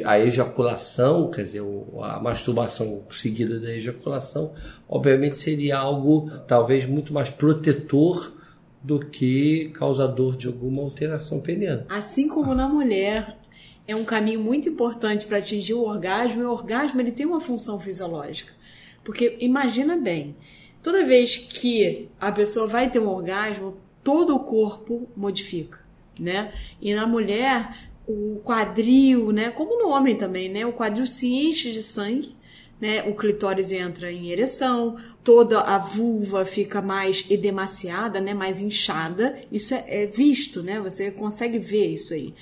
a 0.06 0.12
a 0.12 0.20
ejaculação, 0.20 1.30
quer 1.30 1.44
dizer, 1.44 1.60
o- 1.62 2.02
a 2.02 2.18
masturbação 2.22 3.04
seguida 3.12 3.60
da 3.60 3.72
ejaculação, 3.76 4.54
obviamente 4.88 5.36
seria 5.36 5.78
algo 5.78 6.32
talvez 6.48 6.86
muito 6.86 7.14
mais 7.14 7.30
protetor 7.30 8.34
do 8.82 9.00
que 9.00 9.70
causador 9.74 10.38
de 10.38 10.48
alguma 10.48 10.82
alteração 10.82 11.42
peniana. 11.42 11.86
Assim 11.90 12.30
como 12.30 12.56
na 12.56 12.70
mulher 12.70 13.38
é 13.86 13.94
um 13.94 14.06
caminho 14.06 14.40
muito 14.40 14.70
importante 14.70 15.26
para 15.26 15.40
atingir 15.40 15.74
o 15.74 15.82
orgasmo, 15.84 16.42
e 16.42 16.46
o 16.46 16.52
orgasmo 16.52 17.02
ele 17.02 17.12
tem 17.12 17.26
uma 17.26 17.42
função 17.42 17.78
fisiológica. 17.82 18.54
Porque 19.04 19.36
imagina 19.42 19.98
bem, 19.98 20.38
toda 20.82 21.06
vez 21.06 21.36
que 21.38 22.08
a 22.20 22.32
pessoa 22.32 22.68
vai 22.68 22.90
ter 22.90 23.00
um 23.00 23.08
orgasmo, 23.08 23.78
todo 24.04 24.36
o 24.36 24.40
corpo 24.40 25.08
modifica, 25.16 25.80
né? 26.20 26.52
E 26.82 26.94
na 26.94 27.06
mulher, 27.06 27.90
o 28.08 28.42
quadril, 28.44 29.32
né? 29.32 29.52
Como 29.52 29.78
no 29.78 29.90
homem 29.90 30.16
também, 30.16 30.50
né? 30.50 30.66
O 30.66 30.74
quadril 30.74 31.06
se 31.06 31.28
enche 31.28 31.72
de 31.72 31.84
sangue, 31.84 32.36
né? 32.82 33.04
O 33.04 33.16
clitóris 33.16 33.72
entra 33.72 34.12
em 34.12 34.30
ereção, 34.30 34.98
toda 35.24 35.62
a 35.62 35.78
vulva 35.78 36.46
fica 36.46 36.82
mais 36.82 37.26
edemaciada, 37.30 38.20
né? 38.20 38.34
Mais 38.34 38.60
inchada. 38.60 39.40
Isso 39.52 39.74
é, 39.74 39.84
é 39.88 40.06
visto, 40.06 40.64
né? 40.64 40.80
Você 40.80 41.12
consegue 41.12 41.60
ver 41.60 41.94
isso 41.94 42.14
aí. 42.14 42.34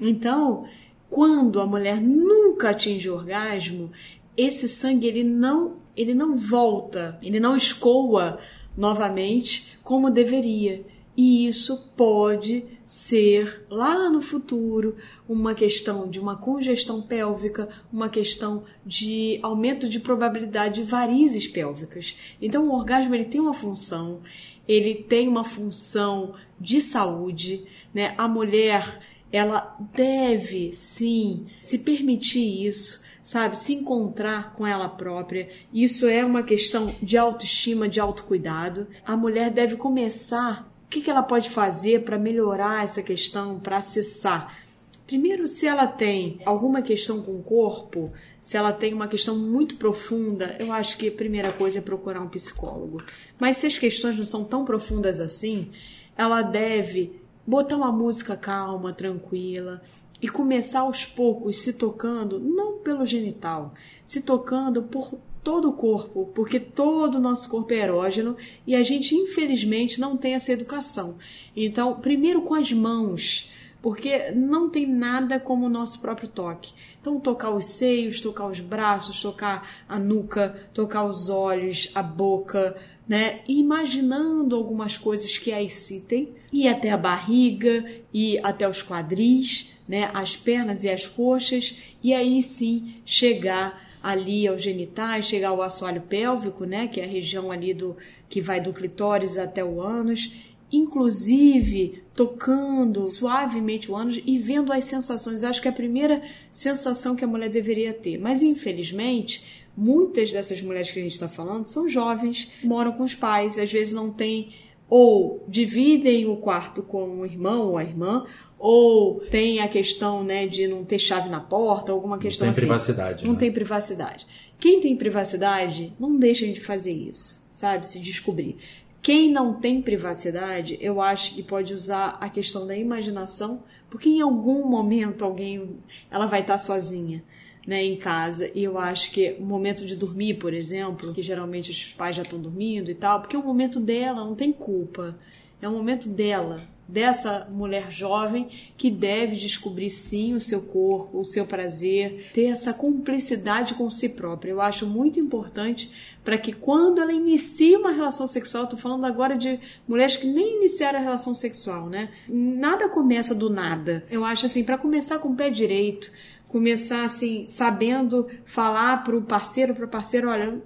Então, 0.00 0.66
quando 1.10 1.60
a 1.60 1.66
mulher 1.66 2.00
nunca 2.00 2.70
atinge 2.70 3.08
o 3.10 3.14
orgasmo, 3.14 3.92
esse 4.36 4.68
sangue 4.68 5.06
ele 5.06 5.22
não 5.22 5.83
ele 5.96 6.14
não 6.14 6.34
volta, 6.34 7.18
ele 7.22 7.38
não 7.38 7.56
escoa 7.56 8.38
novamente 8.76 9.78
como 9.82 10.10
deveria. 10.10 10.84
E 11.16 11.46
isso 11.46 11.92
pode 11.96 12.64
ser 12.84 13.64
lá 13.70 14.10
no 14.10 14.20
futuro 14.20 14.96
uma 15.28 15.54
questão 15.54 16.08
de 16.08 16.18
uma 16.18 16.36
congestão 16.36 17.00
pélvica, 17.00 17.68
uma 17.92 18.08
questão 18.08 18.64
de 18.84 19.38
aumento 19.42 19.88
de 19.88 20.00
probabilidade 20.00 20.82
de 20.82 20.82
varizes 20.82 21.46
pélvicas. 21.46 22.16
Então 22.42 22.68
o 22.68 22.74
orgasmo 22.74 23.14
ele 23.14 23.24
tem 23.24 23.40
uma 23.40 23.54
função, 23.54 24.22
ele 24.66 24.94
tem 24.94 25.28
uma 25.28 25.44
função 25.44 26.34
de 26.60 26.80
saúde, 26.80 27.64
né? 27.92 28.14
A 28.18 28.26
mulher 28.26 29.00
ela 29.30 29.76
deve 29.92 30.72
sim 30.72 31.46
se 31.60 31.78
permitir 31.78 32.66
isso, 32.66 33.03
sabe? 33.24 33.58
Se 33.58 33.72
encontrar 33.72 34.52
com 34.54 34.66
ela 34.66 34.88
própria. 34.88 35.48
Isso 35.72 36.06
é 36.06 36.22
uma 36.24 36.42
questão 36.42 36.94
de 37.02 37.16
autoestima, 37.16 37.88
de 37.88 37.98
autocuidado. 37.98 38.86
A 39.04 39.16
mulher 39.16 39.50
deve 39.50 39.76
começar. 39.76 40.70
O 40.84 40.88
que, 40.90 41.00
que 41.00 41.10
ela 41.10 41.22
pode 41.22 41.48
fazer 41.48 42.04
para 42.04 42.18
melhorar 42.18 42.84
essa 42.84 43.02
questão, 43.02 43.58
para 43.58 43.78
acessar? 43.78 44.58
Primeiro, 45.06 45.48
se 45.48 45.66
ela 45.66 45.86
tem 45.86 46.40
alguma 46.44 46.80
questão 46.80 47.22
com 47.22 47.32
o 47.32 47.42
corpo, 47.42 48.12
se 48.40 48.56
ela 48.56 48.72
tem 48.72 48.94
uma 48.94 49.08
questão 49.08 49.36
muito 49.36 49.76
profunda, 49.76 50.56
eu 50.58 50.70
acho 50.72 50.96
que 50.96 51.08
a 51.08 51.12
primeira 51.12 51.52
coisa 51.52 51.78
é 51.78 51.82
procurar 51.82 52.20
um 52.20 52.28
psicólogo. 52.28 53.02
Mas 53.38 53.56
se 53.56 53.66
as 53.66 53.76
questões 53.76 54.16
não 54.16 54.24
são 54.24 54.44
tão 54.44 54.64
profundas 54.64 55.20
assim, 55.20 55.70
ela 56.16 56.42
deve 56.42 57.20
botar 57.46 57.76
uma 57.76 57.92
música 57.92 58.36
calma, 58.36 58.92
tranquila 58.92 59.82
e 60.24 60.28
começar 60.30 60.80
aos 60.80 61.04
poucos 61.04 61.58
se 61.58 61.74
tocando, 61.74 62.40
não 62.40 62.78
pelo 62.78 63.04
genital, 63.04 63.74
se 64.02 64.22
tocando 64.22 64.82
por 64.82 65.18
todo 65.42 65.68
o 65.68 65.74
corpo, 65.74 66.30
porque 66.34 66.58
todo 66.58 67.16
o 67.16 67.20
nosso 67.20 67.46
corpo 67.50 67.74
é 67.74 67.80
erógeno 67.80 68.34
e 68.66 68.74
a 68.74 68.82
gente 68.82 69.14
infelizmente 69.14 70.00
não 70.00 70.16
tem 70.16 70.32
essa 70.32 70.50
educação. 70.50 71.18
Então, 71.54 72.00
primeiro 72.00 72.40
com 72.40 72.54
as 72.54 72.72
mãos, 72.72 73.50
porque 73.84 74.30
não 74.30 74.70
tem 74.70 74.86
nada 74.86 75.38
como 75.38 75.66
o 75.66 75.68
nosso 75.68 76.00
próprio 76.00 76.26
toque. 76.26 76.72
Então, 76.98 77.20
tocar 77.20 77.50
os 77.50 77.66
seios, 77.66 78.18
tocar 78.18 78.46
os 78.46 78.58
braços, 78.58 79.20
tocar 79.20 79.68
a 79.86 79.98
nuca, 79.98 80.68
tocar 80.72 81.04
os 81.04 81.28
olhos, 81.28 81.90
a 81.94 82.02
boca, 82.02 82.74
né? 83.06 83.40
Imaginando 83.46 84.56
algumas 84.56 84.96
coisas 84.96 85.36
que 85.36 85.52
a 85.52 85.62
excitem, 85.62 86.30
e 86.50 86.66
até 86.66 86.92
a 86.92 86.96
barriga, 86.96 87.84
e 88.10 88.38
até 88.42 88.66
os 88.66 88.82
quadris, 88.82 89.72
né? 89.86 90.10
As 90.14 90.34
pernas 90.34 90.82
e 90.82 90.88
as 90.88 91.06
coxas, 91.06 91.76
e 92.02 92.14
aí 92.14 92.42
sim 92.42 93.02
chegar 93.04 93.84
ali 94.02 94.48
aos 94.48 94.62
genitais, 94.62 95.26
chegar 95.26 95.50
ao 95.50 95.60
assoalho 95.60 96.00
pélvico, 96.00 96.64
né? 96.64 96.88
Que 96.88 97.02
é 97.02 97.04
a 97.04 97.06
região 97.06 97.52
ali 97.52 97.74
do 97.74 97.94
que 98.30 98.40
vai 98.40 98.62
do 98.62 98.72
clitóris 98.72 99.36
até 99.36 99.62
o 99.62 99.82
ânus 99.82 100.53
inclusive 100.76 102.02
tocando 102.14 103.06
suavemente 103.08 103.90
o 103.90 103.96
ânus 103.96 104.20
e 104.24 104.38
vendo 104.38 104.72
as 104.72 104.84
sensações. 104.84 105.42
Eu 105.42 105.48
acho 105.48 105.60
que 105.60 105.68
é 105.68 105.70
a 105.70 105.74
primeira 105.74 106.22
sensação 106.52 107.16
que 107.16 107.24
a 107.24 107.28
mulher 107.28 107.48
deveria 107.48 107.92
ter. 107.92 108.18
Mas 108.18 108.42
infelizmente, 108.42 109.44
muitas 109.76 110.32
dessas 110.32 110.62
mulheres 110.62 110.90
que 110.90 111.00
a 111.00 111.02
gente 111.02 111.12
está 111.12 111.28
falando 111.28 111.68
são 111.68 111.88
jovens, 111.88 112.48
moram 112.62 112.92
com 112.92 113.02
os 113.02 113.14
pais, 113.14 113.58
às 113.58 113.72
vezes 113.72 113.92
não 113.92 114.10
têm 114.10 114.50
ou 114.88 115.44
dividem 115.48 116.26
o 116.26 116.36
quarto 116.36 116.82
com 116.82 117.20
o 117.20 117.24
irmão 117.24 117.70
ou 117.70 117.78
a 117.78 117.82
irmã, 117.82 118.26
ou 118.58 119.20
tem 119.30 119.60
a 119.60 119.66
questão 119.66 120.22
né, 120.22 120.46
de 120.46 120.68
não 120.68 120.84
ter 120.84 120.98
chave 120.98 121.28
na 121.28 121.40
porta, 121.40 121.90
alguma 121.90 122.18
questão 122.18 122.46
não 122.46 122.54
tem 122.54 122.60
assim. 122.60 122.68
privacidade. 122.68 123.24
Não 123.24 123.32
né? 123.32 123.38
tem 123.38 123.52
privacidade. 123.52 124.26
Quem 124.58 124.80
tem 124.80 124.94
privacidade, 124.94 125.92
não 125.98 126.16
deixa 126.16 126.46
de 126.46 126.60
fazer 126.60 126.92
isso, 126.92 127.42
sabe? 127.50 127.86
Se 127.86 127.98
descobrir. 127.98 128.56
Quem 129.04 129.30
não 129.30 129.52
tem 129.52 129.82
privacidade, 129.82 130.78
eu 130.80 130.98
acho 130.98 131.34
que 131.34 131.42
pode 131.42 131.74
usar 131.74 132.16
a 132.22 132.30
questão 132.30 132.66
da 132.66 132.74
imaginação, 132.74 133.62
porque 133.90 134.08
em 134.08 134.22
algum 134.22 134.66
momento 134.66 135.26
alguém 135.26 135.76
ela 136.10 136.24
vai 136.24 136.40
estar 136.40 136.56
sozinha. 136.56 137.22
Né, 137.66 137.82
em 137.82 137.96
casa, 137.96 138.50
e 138.54 138.62
eu 138.62 138.78
acho 138.78 139.10
que 139.10 139.36
o 139.40 139.42
momento 139.42 139.86
de 139.86 139.96
dormir, 139.96 140.34
por 140.34 140.52
exemplo, 140.52 141.14
que 141.14 141.22
geralmente 141.22 141.70
os 141.70 141.94
pais 141.94 142.14
já 142.14 142.20
estão 142.20 142.38
dormindo 142.38 142.90
e 142.90 142.94
tal, 142.94 143.20
porque 143.20 143.34
é 143.34 143.38
o 143.38 143.42
momento 143.42 143.80
dela, 143.80 144.22
não 144.22 144.34
tem 144.34 144.52
culpa, 144.52 145.18
é 145.62 145.66
o 145.66 145.72
momento 145.72 146.10
dela, 146.10 146.60
dessa 146.86 147.48
mulher 147.50 147.90
jovem 147.90 148.48
que 148.76 148.90
deve 148.90 149.36
descobrir 149.36 149.90
sim 149.90 150.34
o 150.34 150.40
seu 150.40 150.62
corpo, 150.62 151.18
o 151.18 151.24
seu 151.24 151.46
prazer, 151.46 152.30
ter 152.32 152.46
essa 152.46 152.72
cumplicidade 152.72 153.74
com 153.74 153.90
si 153.90 154.10
própria. 154.10 154.50
Eu 154.50 154.60
acho 154.60 154.86
muito 154.86 155.18
importante 155.18 155.90
para 156.24 156.38
que 156.38 156.52
quando 156.52 157.00
ela 157.00 157.12
inicia 157.12 157.78
uma 157.78 157.90
relação 157.90 158.26
sexual, 158.26 158.66
tô 158.66 158.76
falando 158.76 159.04
agora 159.04 159.36
de 159.36 159.58
mulheres 159.86 160.16
que 160.16 160.26
nem 160.26 160.58
iniciaram 160.58 160.98
a 160.98 161.02
relação 161.02 161.34
sexual, 161.34 161.88
né? 161.88 162.10
Nada 162.28 162.88
começa 162.88 163.34
do 163.34 163.50
nada. 163.50 164.04
Eu 164.10 164.24
acho 164.24 164.46
assim, 164.46 164.64
para 164.64 164.78
começar 164.78 165.18
com 165.18 165.30
o 165.30 165.34
pé 165.34 165.50
direito, 165.50 166.10
começar 166.54 167.04
assim, 167.04 167.46
sabendo 167.48 168.28
falar 168.44 169.02
pro 169.02 169.20
parceiro, 169.20 169.74
para 169.74 169.88
parceiro, 169.88 170.28
olha, 170.28 170.62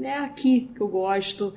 é 0.00 0.18
aqui 0.18 0.70
que 0.74 0.80
eu 0.80 0.86
gosto, 0.86 1.52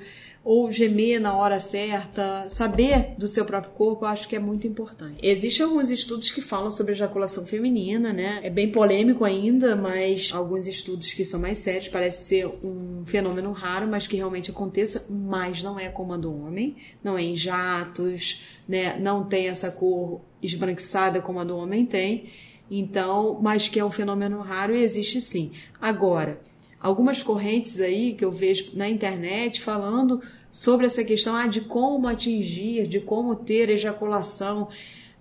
ou 0.49 0.71
gemer 0.71 1.19
na 1.19 1.35
hora 1.35 1.59
certa, 1.59 2.47
saber 2.47 3.15
do 3.17 3.27
seu 3.27 3.43
próprio 3.43 3.73
corpo, 3.73 4.05
eu 4.05 4.07
acho 4.07 4.29
que 4.29 4.35
é 4.37 4.39
muito 4.39 4.65
importante. 4.65 5.19
Existem 5.21 5.65
alguns 5.65 5.89
estudos 5.89 6.31
que 6.31 6.39
falam 6.39 6.71
sobre 6.71 6.93
ejaculação 6.93 7.45
feminina, 7.45 8.13
né? 8.13 8.39
É 8.41 8.49
bem 8.49 8.71
polêmico 8.71 9.25
ainda, 9.25 9.75
mas 9.75 10.31
alguns 10.33 10.65
estudos 10.65 11.13
que 11.13 11.25
são 11.25 11.37
mais 11.37 11.57
sérios, 11.57 11.89
parece 11.89 12.23
ser 12.23 12.47
um 12.63 13.03
fenômeno 13.05 13.51
raro, 13.51 13.89
mas 13.89 14.07
que 14.07 14.15
realmente 14.15 14.49
aconteça, 14.49 15.05
mas 15.09 15.61
não 15.61 15.77
é 15.77 15.89
como 15.89 16.13
a 16.13 16.17
do 16.17 16.33
homem, 16.33 16.77
não 17.03 17.17
é 17.17 17.23
em 17.23 17.35
jatos, 17.35 18.41
né? 18.65 18.97
Não 18.97 19.25
tem 19.25 19.49
essa 19.49 19.69
cor 19.69 20.21
esbranquiçada 20.41 21.19
como 21.19 21.41
a 21.41 21.43
do 21.43 21.57
homem 21.57 21.85
tem. 21.85 22.29
Então, 22.71 23.37
mas 23.41 23.67
que 23.67 23.81
é 23.81 23.83
um 23.83 23.91
fenômeno 23.91 24.39
raro 24.39 24.73
e 24.73 24.81
existe 24.81 25.19
sim. 25.19 25.51
Agora, 25.81 26.39
algumas 26.79 27.21
correntes 27.21 27.81
aí 27.81 28.13
que 28.13 28.23
eu 28.23 28.31
vejo 28.31 28.71
na 28.75 28.87
internet 28.87 29.59
falando 29.61 30.21
sobre 30.49 30.85
essa 30.85 31.03
questão 31.03 31.35
ah, 31.35 31.47
de 31.47 31.61
como 31.61 32.07
atingir, 32.07 32.87
de 32.87 32.99
como 32.99 33.35
ter 33.35 33.69
ejaculação. 33.69 34.67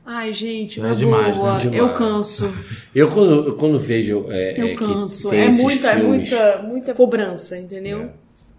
Ai, 0.05 0.33
gente, 0.33 0.79
É 0.79 0.83
na 0.85 0.95
demais, 0.95 1.37
boa, 1.37 1.59
né? 1.59 1.65
eu 1.67 1.71
Demais. 1.71 1.99
canso. 1.99 2.45
Eu 2.95 3.11
quando, 3.11 3.49
eu 3.49 3.57
quando 3.57 3.79
vejo. 3.79 4.27
É, 4.31 4.53
Eu 4.61 4.67
é, 4.67 4.69
que 4.71 4.77
canso. 4.77 5.33
É 5.35 5.51
muita, 5.51 5.89
é 5.91 5.97
filmes, 5.97 6.31
muita, 6.31 6.63
muita 6.63 6.95
cobrança, 6.95 7.59
entendeu? 7.59 8.03
É. 8.03 8.11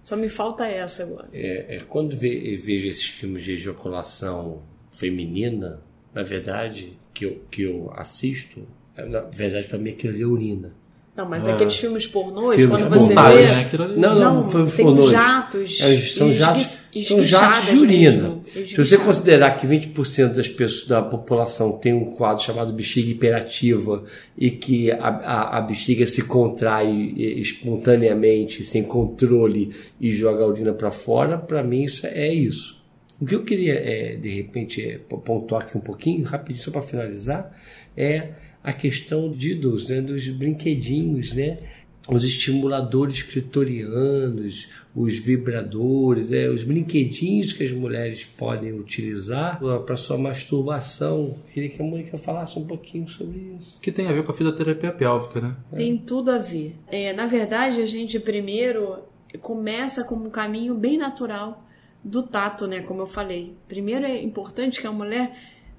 Só 0.03 0.15
me 0.17 0.27
falta 0.29 0.65
essa 0.67 1.03
agora. 1.03 1.27
é, 1.33 1.75
é, 1.75 1.77
quando 1.87 2.15
ve- 2.17 2.53
eu 2.53 2.61
vejo 2.61 2.87
esses 2.87 3.07
filmes 3.07 3.43
de 3.43 3.53
ejaculação 3.53 4.61
feminina, 4.91 5.79
na 6.13 6.21
verdade, 6.23 6.97
que 7.13 7.25
eu, 7.25 7.41
que 7.49 7.61
eu 7.63 7.91
assisto, 7.95 8.67
é, 8.95 9.05
na 9.05 9.21
verdade, 9.21 9.67
para 9.67 9.77
mim 9.77 9.91
aquilo 9.91 10.21
é 10.21 10.25
urina. 10.25 10.73
Não, 11.17 11.27
mas 11.27 11.47
É. 11.47 11.51
aqueles 11.53 11.75
filmes 11.75 12.05
pornôs, 12.05 12.55
Filmes 12.55 12.79
quando 12.79 12.89
você 12.93 13.07
Vontade, 13.15 13.37
vê. 13.37 13.43
né? 13.47 13.59
Aquilo 13.61 13.83
ali. 13.85 13.99
Não, 13.99 14.15
não, 14.15 14.35
Não, 14.35 14.49
foi 14.49 14.65
tem 14.67 14.85
pornôs. 14.85 15.09
jatos, 15.11 15.81
É, 15.81 15.97
são 15.97 16.31
jatos, 16.31 16.77
são 17.07 17.21
jatos 17.23 17.71
de 17.71 17.77
urina. 17.77 18.37
Se 18.53 18.77
você 18.77 18.97
considerar 18.99 19.51
que 19.57 19.65
20% 19.65 20.33
das 20.35 20.47
pessoas 20.47 20.87
da 20.87 21.01
população 21.01 21.71
tem 21.71 21.91
um 21.91 22.05
quadro 22.05 22.43
chamado 22.43 22.71
bexiga 22.71 23.09
hiperativa 23.09 24.03
e 24.37 24.51
que 24.51 24.91
a, 24.91 24.97
a, 25.07 25.57
a 25.57 25.61
bexiga 25.61 26.05
se 26.05 26.21
contrai 26.21 27.13
espontaneamente, 27.17 28.63
sem 28.63 28.83
controle 28.83 29.71
e 29.99 30.11
joga 30.11 30.43
a 30.43 30.47
urina 30.47 30.73
para 30.73 30.91
fora, 30.91 31.37
para 31.37 31.63
mim 31.63 31.83
isso 31.83 32.05
é 32.05 32.31
isso. 32.31 32.77
O 33.19 33.25
que 33.25 33.33
eu 33.33 33.43
queria, 33.43 33.73
é, 33.73 34.15
de 34.15 34.29
repente, 34.35 34.79
é, 34.81 34.99
pontuar 34.99 35.63
aqui 35.63 35.75
um 35.75 35.81
pouquinho, 35.81 36.23
rapidinho, 36.23 36.63
só 36.63 36.69
para 36.69 36.83
finalizar, 36.83 37.51
é 37.95 38.29
a 38.67 38.73
questão 38.73 39.31
de, 39.31 39.55
dos, 39.55 39.87
né, 39.87 40.01
dos 40.01 40.27
brinquedinhos, 40.27 41.31
né? 41.31 41.59
os 42.05 42.25
estimuladores 42.25 43.21
clitorianos, 43.21 44.67
os 44.93 45.17
vibradores, 45.17 46.33
é, 46.33 46.49
os 46.49 46.65
brinquedinhos 46.65 47.53
que 47.53 47.63
as 47.63 47.71
mulheres 47.71 48.25
podem 48.25 48.73
utilizar 48.73 49.59
para 49.85 49.95
sua 49.95 50.17
masturbação. 50.17 51.37
Queria 51.53 51.69
que 51.69 51.81
a 51.81 51.85
Mônica 51.85 52.17
falasse 52.17 52.59
um 52.59 52.65
pouquinho 52.65 53.07
sobre 53.07 53.39
isso. 53.57 53.79
Que 53.81 53.91
tem 53.91 54.07
a 54.07 54.11
ver 54.11 54.23
com 54.23 54.31
a 54.31 54.35
fisioterapia 54.35 54.91
pélvica, 54.91 55.39
né? 55.39 55.55
Tem 55.73 55.97
tudo 55.97 56.31
a 56.31 56.37
ver. 56.37 56.75
É, 56.87 57.13
na 57.13 57.25
verdade, 57.25 57.81
a 57.81 57.85
gente 57.85 58.19
primeiro 58.19 58.99
começa 59.41 60.03
com 60.03 60.15
um 60.15 60.29
caminho 60.29 60.75
bem 60.75 60.97
natural 60.97 61.65
do 62.03 62.21
tato, 62.23 62.67
né? 62.67 62.81
Como 62.81 63.01
eu 63.01 63.07
falei. 63.07 63.55
Primeiro 63.67 64.05
é 64.05 64.21
importante 64.21 64.81
que 64.81 64.87
a 64.87 64.91
mulher 64.91 65.33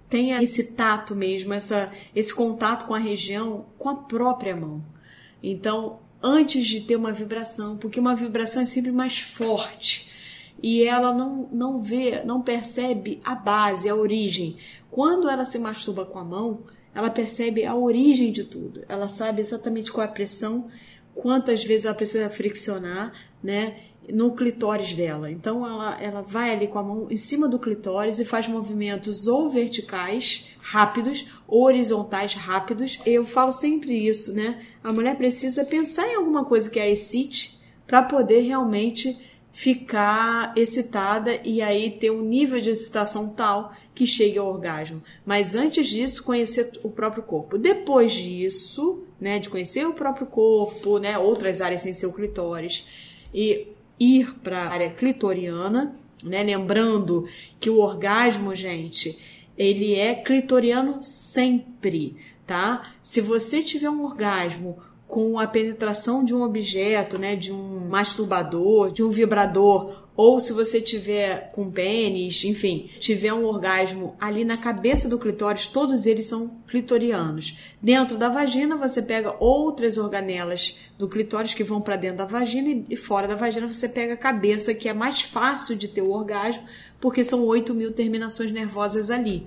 tenha 0.09 0.43
esse 0.43 0.73
tato 0.73 1.15
mesmo, 1.15 1.53
essa, 1.53 1.91
esse 2.15 2.35
contato 2.35 2.87
com 2.87 2.95
a 2.95 2.99
região 2.99 3.67
com 3.79 3.89
a 3.91 3.97
própria 3.97 4.57
mão. 4.57 4.85
Então, 5.43 6.01
antes 6.23 6.67
de 6.67 6.81
ter 6.81 6.97
uma 6.97 7.13
vibração, 7.13 7.77
porque 7.77 8.01
uma 8.01 8.17
vibração 8.17 8.63
é 8.63 8.67
sempre 8.67 8.91
mais 8.91 9.19
forte 9.19 10.11
e 10.63 10.83
ela 10.83 11.15
não, 11.15 11.49
não 11.53 11.81
vê, 11.81 12.23
não 12.25 12.43
percebe 12.43 13.21
a 13.25 13.35
base, 13.35 13.89
a 13.89 13.95
origem. 13.95 14.57
Quando 14.91 15.29
ela 15.29 15.45
se 15.45 15.59
masturba 15.59 16.05
com 16.05 16.19
a 16.19 16.25
mão, 16.25 16.65
ela 16.95 17.11
percebe 17.11 17.65
a 17.65 17.77
origem 17.77 18.33
de 18.33 18.45
tudo. 18.45 18.85
Ela 18.89 19.09
sabe 19.09 19.41
exatamente 19.41 19.93
qual 19.93 20.05
é 20.05 20.09
a 20.09 20.13
pressão, 20.13 20.69
quantas 21.15 21.63
vezes 21.63 21.87
ela 21.87 21.95
precisa 21.95 22.29
friccionar, 22.31 23.13
né? 23.43 23.77
No 24.13 24.35
clitóris 24.35 24.95
dela. 24.95 25.31
Então 25.31 25.67
ela, 25.67 26.01
ela 26.01 26.23
vai 26.23 26.51
ali 26.51 26.67
com 26.67 26.79
a 26.79 26.83
mão 26.83 27.07
em 27.11 27.17
cima 27.17 27.49
do 27.49 27.59
clitóris 27.59 28.19
e 28.19 28.25
faz 28.25 28.49
movimentos 28.49 29.27
ou 29.27 29.51
verticais 29.51 30.47
rápidos, 30.61 31.27
ou 31.47 31.65
horizontais 31.65 32.35
rápidos. 32.35 32.99
Eu 33.05 33.25
falo 33.25 33.53
sempre 33.53 33.93
isso, 33.93 34.35
né? 34.35 34.61
A 34.83 34.93
mulher 34.93 35.17
precisa 35.17 35.65
pensar 35.65 36.09
em 36.09 36.15
alguma 36.15 36.45
coisa 36.45 36.71
que 36.71 36.81
a 36.81 36.89
excite 36.89 37.59
para 37.87 38.03
poder 38.03 38.41
realmente 38.41 39.19
ficar 39.51 40.53
excitada 40.57 41.41
e 41.45 41.61
aí 41.61 41.91
ter 41.91 42.11
um 42.11 42.23
nível 42.23 42.61
de 42.61 42.71
excitação 42.71 43.31
tal 43.31 43.73
que 43.93 44.07
chegue 44.07 44.39
ao 44.39 44.47
orgasmo. 44.47 45.03
Mas 45.27 45.55
antes 45.57 45.89
disso, 45.89 46.23
conhecer 46.23 46.71
o 46.85 46.91
próprio 46.91 47.25
corpo. 47.25 47.59
Depois 47.59 48.13
disso, 48.13 49.03
né, 49.21 49.41
de 49.41 49.49
conhecer 49.49 49.85
o 49.85 49.95
próprio 49.95 50.29
corpo, 50.29 50.99
né, 50.99 51.19
outras 51.19 51.61
áreas 51.61 51.81
sem 51.81 51.93
ser 51.93 52.07
o 52.07 52.13
clitóris 52.13 52.87
e 53.35 53.67
ir 53.99 54.35
para 54.43 54.63
a 54.63 54.69
área 54.69 54.91
clitoriana, 54.91 55.95
né, 56.23 56.43
lembrando 56.43 57.27
que 57.61 57.71
o 57.71 57.79
orgasmo, 57.79 58.55
gente, 58.55 59.19
ele 59.57 59.95
é 59.95 60.15
clitoriano 60.15 61.01
sempre, 61.01 62.17
tá? 62.47 62.95
Se 63.03 63.21
você 63.21 63.63
tiver 63.63 63.91
um 63.91 64.05
orgasmo 64.05 64.79
com 65.07 65.39
a 65.39 65.47
penetração 65.47 66.25
de 66.25 66.35
um 66.35 66.43
objeto, 66.43 67.19
né, 67.19 67.35
de 67.35 67.51
um 67.51 67.89
masturbador, 67.89 68.93
de 68.93 69.03
um 69.03 69.11
vibrador, 69.11 70.08
ou 70.19 70.41
se 70.41 70.53
você 70.53 70.81
tiver 70.81 71.53
com 71.53 71.71
pênis, 71.71 72.43
enfim, 72.43 72.91
tiver 72.99 73.33
um 73.33 73.45
orgasmo 73.45 74.17
ali 74.21 74.45
na 74.45 74.57
cabeça 74.57 75.09
do 75.09 75.17
clitóris, 75.17 75.69
todos 75.69 76.07
eles 76.07 76.27
são 76.27 76.59
clitorianos. 76.67 77.57
Dentro 77.81 78.19
da 78.19 78.29
vagina, 78.29 78.77
você 78.77 79.01
pega 79.01 79.37
outras 79.39 79.97
organelas 79.97 80.77
do 80.99 81.09
clitóris 81.09 81.55
que 81.55 81.63
vão 81.63 81.81
para 81.81 81.95
dentro 81.95 82.19
da 82.19 82.25
vagina 82.25 82.85
e 82.91 82.97
fora 82.97 83.29
da 83.29 83.37
vagina 83.37 83.69
você 83.69 83.89
pega 83.89 84.15
a 84.15 84.17
cabeça, 84.17 84.75
que 84.75 84.89
é 84.89 84.93
mais 84.93 85.23
fácil 85.23 85.77
de 85.77 85.87
ter 85.87 86.03
o 86.03 86.11
orgasmo, 86.11 86.65
porque 87.01 87.23
são 87.23 87.47
8 87.47 87.73
mil 87.73 87.93
terminações 87.93 88.51
nervosas 88.51 89.13
ali. 89.13 89.47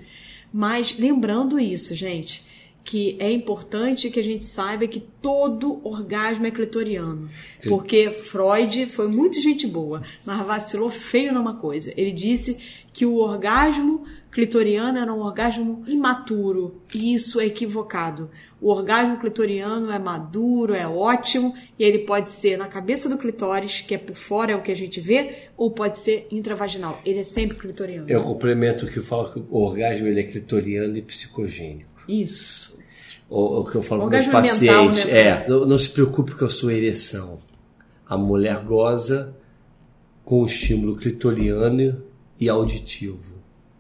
Mas 0.54 0.98
lembrando 0.98 1.60
isso, 1.60 1.94
gente, 1.94 2.46
que 2.84 3.16
é 3.20 3.32
importante 3.32 4.10
que 4.10 4.20
a 4.20 4.24
gente 4.24 4.44
saiba 4.44 4.88
que 4.88 5.00
todo 5.00 5.80
orgasmo 5.84 6.46
é 6.46 6.52
clitoriano. 6.52 7.30
Sim. 7.62 7.70
Porque 7.70 8.12
Freud 8.12 8.88
foi 8.88 9.08
muito 9.08 9.40
gente 9.40 9.68
boa, 9.68 10.02
mas 10.26 10.46
vacilou 10.46 10.90
feio 10.90 11.34
numa 11.34 11.56
coisa. 11.56 11.94
Ele 11.96 12.12
disse 12.12 12.58
que 12.92 13.06
o 13.06 13.18
orgasmo 13.18 14.04
clitoriano 14.32 14.98
era 14.98 15.14
um 15.14 15.20
orgasmo 15.20 15.84
imaturo, 15.88 16.82
e 16.96 17.14
isso 17.14 17.40
é 17.40 17.46
equivocado. 17.46 18.30
O 18.62 18.70
orgasmo 18.70 19.20
clitoriano 19.20 19.92
é 19.92 20.00
maduro, 20.00 20.74
é 20.74 20.88
ótimo, 20.88 21.54
e 21.78 21.84
ele 21.84 22.00
pode 22.00 22.30
ser 22.30 22.58
na 22.58 22.68
cabeça 22.68 23.10
do 23.10 23.18
clitóris, 23.18 23.82
que 23.82 23.94
é 23.94 23.98
por 23.98 24.16
fora, 24.16 24.54
é 24.54 24.56
o 24.56 24.62
que 24.62 24.72
a 24.72 24.76
gente 24.76 25.00
vê, 25.02 25.50
ou 25.58 25.72
pode 25.72 25.98
ser 25.98 26.28
intravaginal. 26.32 27.00
Ele 27.06 27.20
é 27.20 27.24
sempre 27.24 27.58
clitoriano. 27.58 28.10
Eu 28.10 28.24
complemento 28.24 28.86
o 28.86 28.90
que 28.90 28.98
eu 28.98 29.04
falo 29.04 29.32
que 29.32 29.40
o 29.40 29.58
orgasmo 29.58 30.08
ele 30.08 30.22
é 30.22 30.24
clitoriano 30.24 30.98
e 30.98 31.02
psicogênico. 31.02 31.91
Isso. 32.08 32.80
O, 33.30 33.60
o 33.60 33.66
que 33.66 33.76
eu 33.76 33.82
falo 33.82 34.10
para 34.10 34.20
os 34.20 34.28
Orgasmo 34.28 34.60
mental, 34.62 34.88
pacientes 34.88 35.06
né, 35.06 35.20
é, 35.20 35.48
não, 35.48 35.66
não 35.66 35.78
se 35.78 35.90
preocupe 35.90 36.34
com 36.34 36.46
a 36.46 36.50
sua 36.50 36.74
ereção. 36.74 37.38
A 38.06 38.18
mulher 38.18 38.60
goza 38.64 39.36
com 40.24 40.44
o 40.44 40.46
estímulo 40.46 40.98
clitoriano 40.98 42.04
e 42.40 42.50
auditivo. 42.50 43.32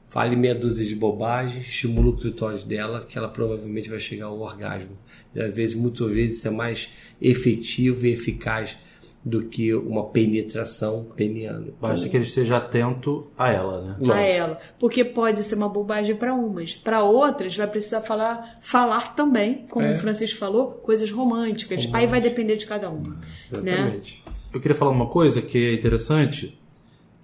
Fale 0.07 0.35
meia 0.35 0.53
dúzia 0.53 0.85
de 0.85 0.93
bobagem, 0.93 1.61
estimula 1.61 2.09
o 2.09 2.17
clitóris 2.17 2.63
dela, 2.63 3.05
que 3.07 3.17
ela 3.17 3.29
provavelmente 3.29 3.89
vai 3.89 3.99
chegar 3.99 4.25
ao 4.25 4.39
orgasmo. 4.39 4.97
E 5.33 5.41
às 5.41 5.55
vezes, 5.55 5.75
muitas 5.75 6.11
vezes, 6.11 6.37
isso 6.37 6.47
é 6.49 6.51
mais 6.51 6.89
efetivo 7.21 8.05
e 8.05 8.11
eficaz 8.11 8.77
do 9.23 9.43
que 9.43 9.73
uma 9.73 10.05
penetração 10.09 11.05
peniana. 11.15 11.67
Basta 11.79 12.09
que 12.09 12.17
ele 12.17 12.23
esteja 12.23 12.57
atento 12.57 13.21
a 13.37 13.49
ela, 13.49 13.81
né? 13.99 14.13
a 14.13 14.19
ela, 14.21 14.59
porque 14.79 15.05
pode 15.05 15.43
ser 15.43 15.55
uma 15.55 15.69
bobagem 15.69 16.15
para 16.15 16.33
umas, 16.33 16.73
para 16.73 17.03
outras 17.03 17.55
vai 17.55 17.67
precisar 17.67 18.01
falar 18.01 18.57
falar 18.61 19.15
também, 19.15 19.65
como 19.69 19.85
É. 19.85 19.91
o 19.91 19.95
Francisco 19.95 20.39
falou, 20.39 20.71
coisas 20.71 21.11
românticas. 21.11 21.87
Aí 21.93 22.07
vai 22.07 22.19
depender 22.19 22.55
de 22.57 22.65
cada 22.65 22.89
um, 22.89 23.01
né? 23.01 23.17
Exatamente. 23.51 24.23
Eu 24.53 24.59
queria 24.59 24.75
falar 24.75 24.91
uma 24.91 25.07
coisa 25.07 25.41
que 25.41 25.69
é 25.69 25.73
interessante, 25.73 26.59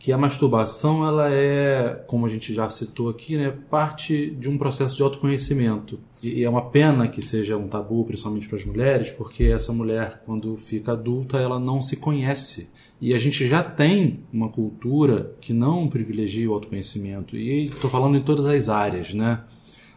que 0.08 0.14
a 0.14 0.18
masturbação 0.18 1.06
ela 1.06 1.30
é, 1.30 2.02
como 2.08 2.26
a 2.26 2.30
gente 2.30 2.54
já 2.54 2.70
citou 2.70 3.10
aqui, 3.10 3.36
né, 3.36 3.54
parte 3.70 4.32
de 4.32 4.50
um 4.50 4.58
processo 4.58 4.96
de 4.96 5.04
autoconhecimento. 5.04 6.00
E 6.24 6.46
é 6.46 6.50
uma 6.50 6.70
pena 6.70 7.10
que 7.10 7.22
seja 7.22 7.58
um 7.58 7.68
tabu, 7.68 8.06
principalmente 8.06 8.48
para 8.48 8.56
as 8.56 8.64
mulheres, 8.64 9.12
porque 9.12 9.44
essa 9.44 9.74
mulher, 9.74 10.24
quando 10.26 10.56
fica 10.56 10.94
adulta, 10.94 11.40
ela 11.40 11.60
não 11.60 11.82
se 11.82 11.98
conhece. 11.98 12.72
E 13.02 13.14
a 13.14 13.20
gente 13.20 13.46
já 13.50 13.62
tem 13.62 14.22
uma 14.32 14.48
cultura 14.48 15.36
que 15.42 15.52
não 15.52 15.90
privilegia 15.90 16.50
o 16.50 16.54
autoconhecimento. 16.54 17.36
E 17.36 17.66
estou 17.66 17.90
falando 17.90 18.16
em 18.16 18.24
todas 18.24 18.48
as 18.48 18.70
áreas, 18.70 19.14
né? 19.14 19.42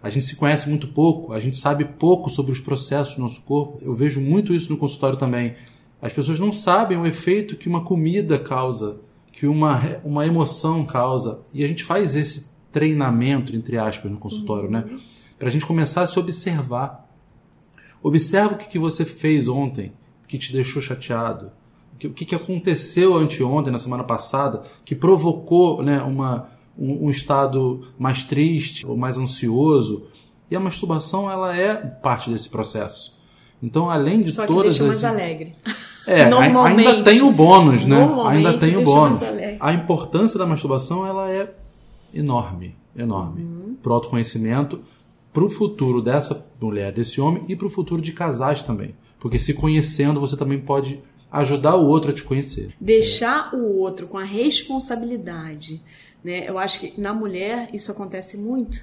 A 0.02 0.10
gente 0.10 0.24
se 0.24 0.34
conhece 0.34 0.68
muito 0.68 0.88
pouco, 0.88 1.32
a 1.32 1.38
gente 1.38 1.56
sabe 1.56 1.84
pouco 1.84 2.28
sobre 2.28 2.50
os 2.50 2.58
processos 2.58 3.14
do 3.14 3.22
nosso 3.22 3.42
corpo. 3.42 3.78
Eu 3.80 3.94
vejo 3.94 4.20
muito 4.20 4.52
isso 4.52 4.72
no 4.72 4.76
consultório 4.76 5.16
também. 5.16 5.54
As 6.02 6.12
pessoas 6.12 6.40
não 6.40 6.52
sabem 6.52 6.98
o 6.98 7.06
efeito 7.06 7.56
que 7.56 7.68
uma 7.68 7.84
comida 7.84 8.40
causa, 8.40 8.98
que 9.32 9.46
uma, 9.46 10.00
uma 10.04 10.26
emoção 10.26 10.84
causa. 10.84 11.40
E 11.52 11.64
a 11.64 11.68
gente 11.68 11.84
faz 11.84 12.14
esse 12.14 12.48
treinamento, 12.72 13.54
entre 13.54 13.78
aspas, 13.78 14.10
no 14.10 14.18
consultório, 14.18 14.70
né? 14.70 14.84
Para 15.38 15.48
a 15.48 15.50
gente 15.50 15.66
começar 15.66 16.02
a 16.02 16.06
se 16.06 16.18
observar. 16.18 17.08
Observa 18.02 18.54
o 18.54 18.56
que, 18.56 18.68
que 18.68 18.78
você 18.78 19.04
fez 19.04 19.48
ontem 19.48 19.92
que 20.28 20.38
te 20.38 20.52
deixou 20.52 20.80
chateado. 20.80 21.50
O 21.94 21.98
que, 21.98 22.06
o 22.06 22.12
que, 22.12 22.24
que 22.24 22.34
aconteceu 22.34 23.16
anteontem, 23.16 23.72
na 23.72 23.78
semana 23.78 24.04
passada, 24.04 24.62
que 24.84 24.94
provocou 24.94 25.82
né, 25.82 26.00
uma, 26.02 26.48
um, 26.78 27.06
um 27.06 27.10
estado 27.10 27.88
mais 27.98 28.24
triste 28.24 28.86
ou 28.86 28.96
mais 28.96 29.18
ansioso. 29.18 30.06
E 30.50 30.56
a 30.56 30.60
masturbação 30.60 31.30
ela 31.30 31.56
é 31.56 31.74
parte 31.76 32.30
desse 32.30 32.48
processo. 32.48 33.19
Então, 33.62 33.90
além 33.90 34.20
de 34.20 34.32
Só 34.32 34.42
que 34.42 34.48
todas 34.48 34.74
deixa 34.74 34.84
mais 34.84 35.04
as 35.04 35.12
alegre. 35.12 35.54
é, 36.06 36.28
Normalmente. 36.28 36.88
ainda 36.88 37.02
tem 37.04 37.22
o 37.22 37.30
bônus, 37.30 37.84
né? 37.84 37.96
Ainda 38.26 38.58
tem 38.58 38.76
o 38.76 38.82
bônus. 38.82 39.20
mais. 39.20 39.56
A 39.60 39.72
importância 39.72 40.38
da 40.38 40.46
masturbação 40.46 41.06
ela 41.06 41.30
é 41.30 41.52
enorme, 42.14 42.74
enorme. 42.96 43.42
Uhum. 43.42 43.76
Pro 43.82 43.94
autoconhecimento, 43.94 44.80
pro 45.32 45.48
futuro 45.48 46.00
dessa 46.02 46.46
mulher, 46.60 46.92
desse 46.92 47.20
homem 47.20 47.44
e 47.48 47.54
pro 47.54 47.68
futuro 47.70 48.00
de 48.00 48.12
casais 48.12 48.62
também. 48.62 48.94
Porque 49.18 49.38
se 49.38 49.52
conhecendo, 49.54 50.18
você 50.20 50.36
também 50.36 50.58
pode 50.58 51.00
ajudar 51.30 51.76
o 51.76 51.86
outro 51.86 52.10
a 52.10 52.14
te 52.14 52.24
conhecer. 52.24 52.74
Deixar 52.80 53.54
o 53.54 53.78
outro 53.78 54.08
com 54.08 54.18
a 54.18 54.24
responsabilidade, 54.24 55.82
né? 56.24 56.48
Eu 56.48 56.58
acho 56.58 56.80
que 56.80 57.00
na 57.00 57.14
mulher 57.14 57.68
isso 57.72 57.92
acontece 57.92 58.36
muito. 58.36 58.80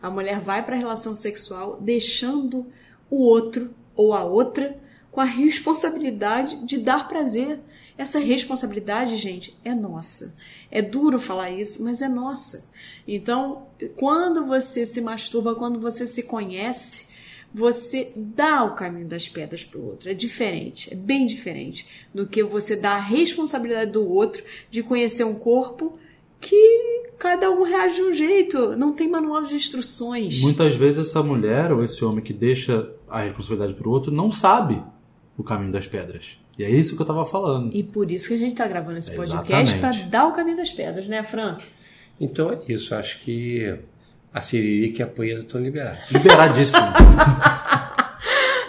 A 0.00 0.08
mulher 0.10 0.40
vai 0.40 0.64
para 0.64 0.74
a 0.76 0.78
relação 0.78 1.14
sexual 1.14 1.78
deixando 1.80 2.66
o 3.10 3.22
outro 3.22 3.70
ou 4.00 4.14
a 4.14 4.24
outra 4.24 4.78
com 5.10 5.20
a 5.20 5.24
responsabilidade 5.24 6.64
de 6.64 6.78
dar 6.78 7.06
prazer. 7.06 7.60
Essa 7.98 8.18
responsabilidade, 8.18 9.18
gente, 9.18 9.54
é 9.62 9.74
nossa. 9.74 10.34
É 10.70 10.80
duro 10.80 11.18
falar 11.18 11.50
isso, 11.50 11.82
mas 11.82 12.00
é 12.00 12.08
nossa. 12.08 12.64
Então, 13.06 13.66
quando 13.96 14.46
você 14.46 14.86
se 14.86 15.02
masturba, 15.02 15.54
quando 15.54 15.78
você 15.78 16.06
se 16.06 16.22
conhece, 16.22 17.08
você 17.52 18.10
dá 18.16 18.64
o 18.64 18.74
caminho 18.74 19.06
das 19.06 19.28
pedras 19.28 19.64
para 19.64 19.78
o 19.78 19.84
outro. 19.84 20.08
É 20.08 20.14
diferente, 20.14 20.90
é 20.90 20.96
bem 20.96 21.26
diferente 21.26 21.86
do 22.14 22.26
que 22.26 22.42
você 22.42 22.74
dar 22.74 22.96
a 22.96 23.00
responsabilidade 23.00 23.90
do 23.90 24.08
outro 24.08 24.42
de 24.70 24.82
conhecer 24.82 25.24
um 25.24 25.34
corpo 25.34 25.98
que 26.40 27.00
cada 27.18 27.50
um 27.50 27.62
reage 27.62 27.96
de 27.96 28.02
um 28.02 28.12
jeito, 28.12 28.74
não 28.76 28.92
tem 28.94 29.08
manual 29.08 29.42
de 29.42 29.54
instruções. 29.54 30.40
Muitas 30.40 30.74
vezes 30.74 31.08
essa 31.08 31.22
mulher 31.22 31.70
ou 31.70 31.84
esse 31.84 32.02
homem 32.04 32.24
que 32.24 32.32
deixa 32.32 32.90
a 33.08 33.20
responsabilidade 33.20 33.74
pro 33.74 33.90
outro 33.90 34.10
não 34.10 34.30
sabe 34.30 34.82
o 35.36 35.44
caminho 35.44 35.70
das 35.70 35.86
pedras. 35.86 36.38
E 36.58 36.64
é 36.64 36.70
isso 36.70 36.96
que 36.96 37.02
eu 37.02 37.06
tava 37.06 37.24
falando. 37.26 37.74
E 37.74 37.82
por 37.82 38.10
isso 38.10 38.28
que 38.28 38.34
a 38.34 38.38
gente 38.38 38.52
está 38.52 38.66
gravando 38.66 38.98
esse 38.98 39.14
podcast 39.14 39.78
para 39.78 39.90
dar 40.08 40.26
o 40.26 40.32
caminho 40.32 40.56
das 40.56 40.70
pedras, 40.70 41.06
né, 41.06 41.22
Fran? 41.22 41.58
Então 42.18 42.50
é 42.50 42.58
isso. 42.68 42.94
Acho 42.94 43.20
que 43.20 43.74
a 44.32 44.40
Siririca 44.40 45.00
e 45.00 45.02
a 45.02 45.06
Poeta 45.06 45.40
estão 45.40 45.60
liberados. 45.60 46.10
Liberadíssimo. 46.10 46.82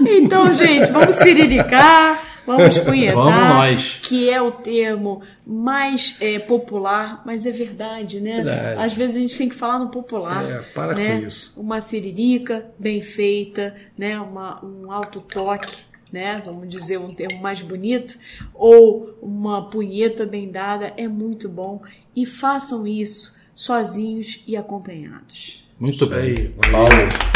Então, 0.03 0.51
gente, 0.55 0.91
vamos 0.91 1.15
siriricar, 1.15 2.23
Vamos 2.45 2.77
punhetar. 2.79 3.15
Vamos 3.15 3.49
nós. 3.49 3.99
Que 4.03 4.29
é 4.29 4.41
o 4.41 4.51
termo 4.51 5.21
mais 5.45 6.17
é, 6.19 6.39
popular, 6.39 7.21
mas 7.25 7.45
é 7.45 7.51
verdade, 7.51 8.19
né? 8.19 8.43
Verdade. 8.43 8.81
Às 8.81 8.93
vezes 8.93 9.17
a 9.17 9.19
gente 9.19 9.37
tem 9.37 9.49
que 9.49 9.55
falar 9.55 9.79
no 9.79 9.89
popular. 9.89 10.49
É, 10.49 10.59
para 10.73 10.93
né? 10.93 11.19
com 11.21 11.27
isso. 11.27 11.53
Uma 11.55 11.81
siririca 11.81 12.65
bem 12.77 13.01
feita, 13.01 13.75
né? 13.97 14.19
Uma, 14.19 14.63
um 14.63 14.91
alto 14.91 15.21
toque. 15.21 15.89
Né? 16.11 16.41
Vamos 16.43 16.67
dizer 16.67 16.99
um 16.99 17.13
termo 17.13 17.41
mais 17.41 17.61
bonito, 17.61 18.19
ou 18.53 19.17
uma 19.21 19.69
punheta 19.69 20.25
bem 20.25 20.51
dada 20.51 20.91
é 20.97 21.07
muito 21.07 21.47
bom. 21.47 21.81
E 22.13 22.25
façam 22.25 22.85
isso 22.85 23.39
sozinhos 23.55 24.43
e 24.45 24.57
acompanhados. 24.57 25.65
Muito 25.79 26.05
bem. 26.05 26.21
Aí, 26.21 26.55
valeu. 26.69 27.30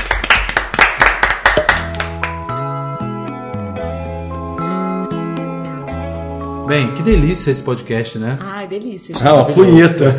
Bem, 6.68 6.96
que 6.96 7.04
delícia 7.04 7.52
esse 7.52 7.64
podcast, 7.64 8.18
né? 8.18 8.40
Ai, 8.42 8.68
delícia. 8.68 9.14
gente. 9.14 9.26
Ah, 9.26 9.36
uma 9.36 9.46
punheta. 9.46 10.16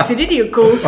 Siriricos. 0.04 0.82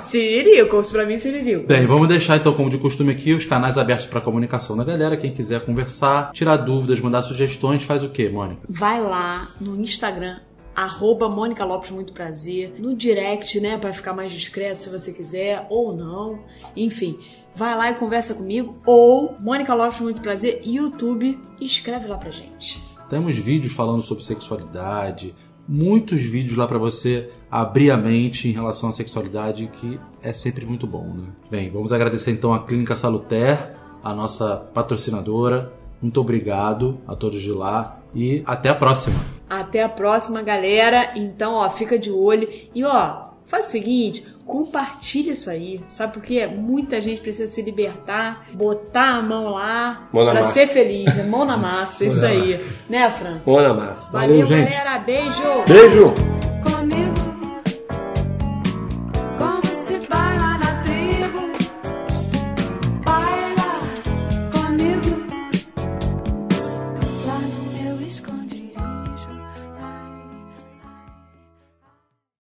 Siriricos, 0.00 0.92
pra 0.92 1.04
mim, 1.04 1.18
Siriricos. 1.18 1.66
Bem, 1.66 1.84
vamos 1.84 2.06
deixar 2.06 2.36
então, 2.36 2.54
como 2.54 2.70
de 2.70 2.78
costume 2.78 3.10
aqui, 3.10 3.32
os 3.32 3.44
canais 3.44 3.76
abertos 3.76 4.06
para 4.06 4.20
comunicação 4.20 4.76
da 4.76 4.84
galera. 4.84 5.16
Quem 5.16 5.32
quiser 5.32 5.64
conversar, 5.64 6.30
tirar 6.32 6.56
dúvidas, 6.58 7.00
mandar 7.00 7.22
sugestões, 7.22 7.82
faz 7.82 8.04
o 8.04 8.08
quê, 8.08 8.28
Mônica? 8.28 8.60
Vai 8.68 9.02
lá 9.02 9.48
no 9.60 9.80
Instagram, 9.80 10.36
arroba 10.74 11.28
Mônica 11.28 11.64
Lopes 11.64 11.90
Muito 11.90 12.12
Prazer, 12.12 12.74
no 12.78 12.94
direct, 12.94 13.58
né, 13.60 13.76
pra 13.76 13.92
ficar 13.92 14.12
mais 14.12 14.30
discreto 14.30 14.76
se 14.76 14.88
você 14.88 15.12
quiser, 15.12 15.66
ou 15.68 15.92
não. 15.96 16.38
Enfim, 16.76 17.18
vai 17.56 17.76
lá 17.76 17.90
e 17.90 17.94
conversa 17.94 18.34
comigo, 18.34 18.78
ou 18.86 19.34
Mônica 19.40 19.74
Lopes 19.74 19.98
Muito 19.98 20.20
Prazer, 20.20 20.60
YouTube, 20.64 21.36
e 21.60 21.64
escreve 21.64 22.06
lá 22.06 22.16
pra 22.16 22.30
gente. 22.30 22.80
Temos 23.08 23.38
vídeos 23.38 23.72
falando 23.72 24.02
sobre 24.02 24.22
sexualidade, 24.22 25.34
muitos 25.66 26.20
vídeos 26.20 26.56
lá 26.56 26.66
para 26.66 26.78
você 26.78 27.30
abrir 27.50 27.90
a 27.90 27.96
mente 27.96 28.48
em 28.48 28.52
relação 28.52 28.90
à 28.90 28.92
sexualidade, 28.92 29.70
que 29.80 29.98
é 30.22 30.32
sempre 30.32 30.66
muito 30.66 30.86
bom, 30.86 31.14
né? 31.14 31.24
Bem, 31.50 31.70
vamos 31.70 31.92
agradecer 31.92 32.32
então 32.32 32.52
à 32.52 32.64
Clínica 32.64 32.94
Saluter, 32.94 33.74
a 34.04 34.14
nossa 34.14 34.56
patrocinadora. 34.74 35.72
Muito 36.02 36.20
obrigado 36.20 36.98
a 37.06 37.16
todos 37.16 37.40
de 37.40 37.50
lá 37.50 37.98
e 38.14 38.42
até 38.46 38.68
a 38.68 38.74
próxima. 38.74 39.18
Até 39.48 39.82
a 39.82 39.88
próxima, 39.88 40.42
galera. 40.42 41.12
Então, 41.16 41.54
ó, 41.54 41.70
fica 41.70 41.98
de 41.98 42.10
olho. 42.10 42.48
E, 42.74 42.84
ó, 42.84 43.30
faz 43.46 43.66
o 43.66 43.70
seguinte, 43.70 44.24
compartilha 44.48 45.32
isso 45.32 45.50
aí. 45.50 45.80
Sabe 45.86 46.14
por 46.14 46.22
quê? 46.22 46.46
Muita 46.46 47.00
gente 47.00 47.20
precisa 47.20 47.46
se 47.46 47.60
libertar, 47.62 48.46
botar 48.54 49.16
a 49.16 49.22
mão 49.22 49.50
lá 49.50 50.08
Mão 50.12 50.24
na 50.24 50.32
pra 50.32 50.40
massa. 50.40 50.54
ser 50.54 50.66
feliz. 50.68 51.26
Mão 51.28 51.44
na 51.44 51.56
massa, 51.56 52.02
isso 52.06 52.24
aí. 52.24 52.58
Né, 52.88 53.10
Fran? 53.10 53.38
Mão 53.46 53.60
na 53.62 53.74
massa. 53.74 54.10
Valeu, 54.10 54.44
gente. 54.46 54.72
galera. 54.72 54.98
Beijo! 54.98 55.42
Beijo! 55.68 56.37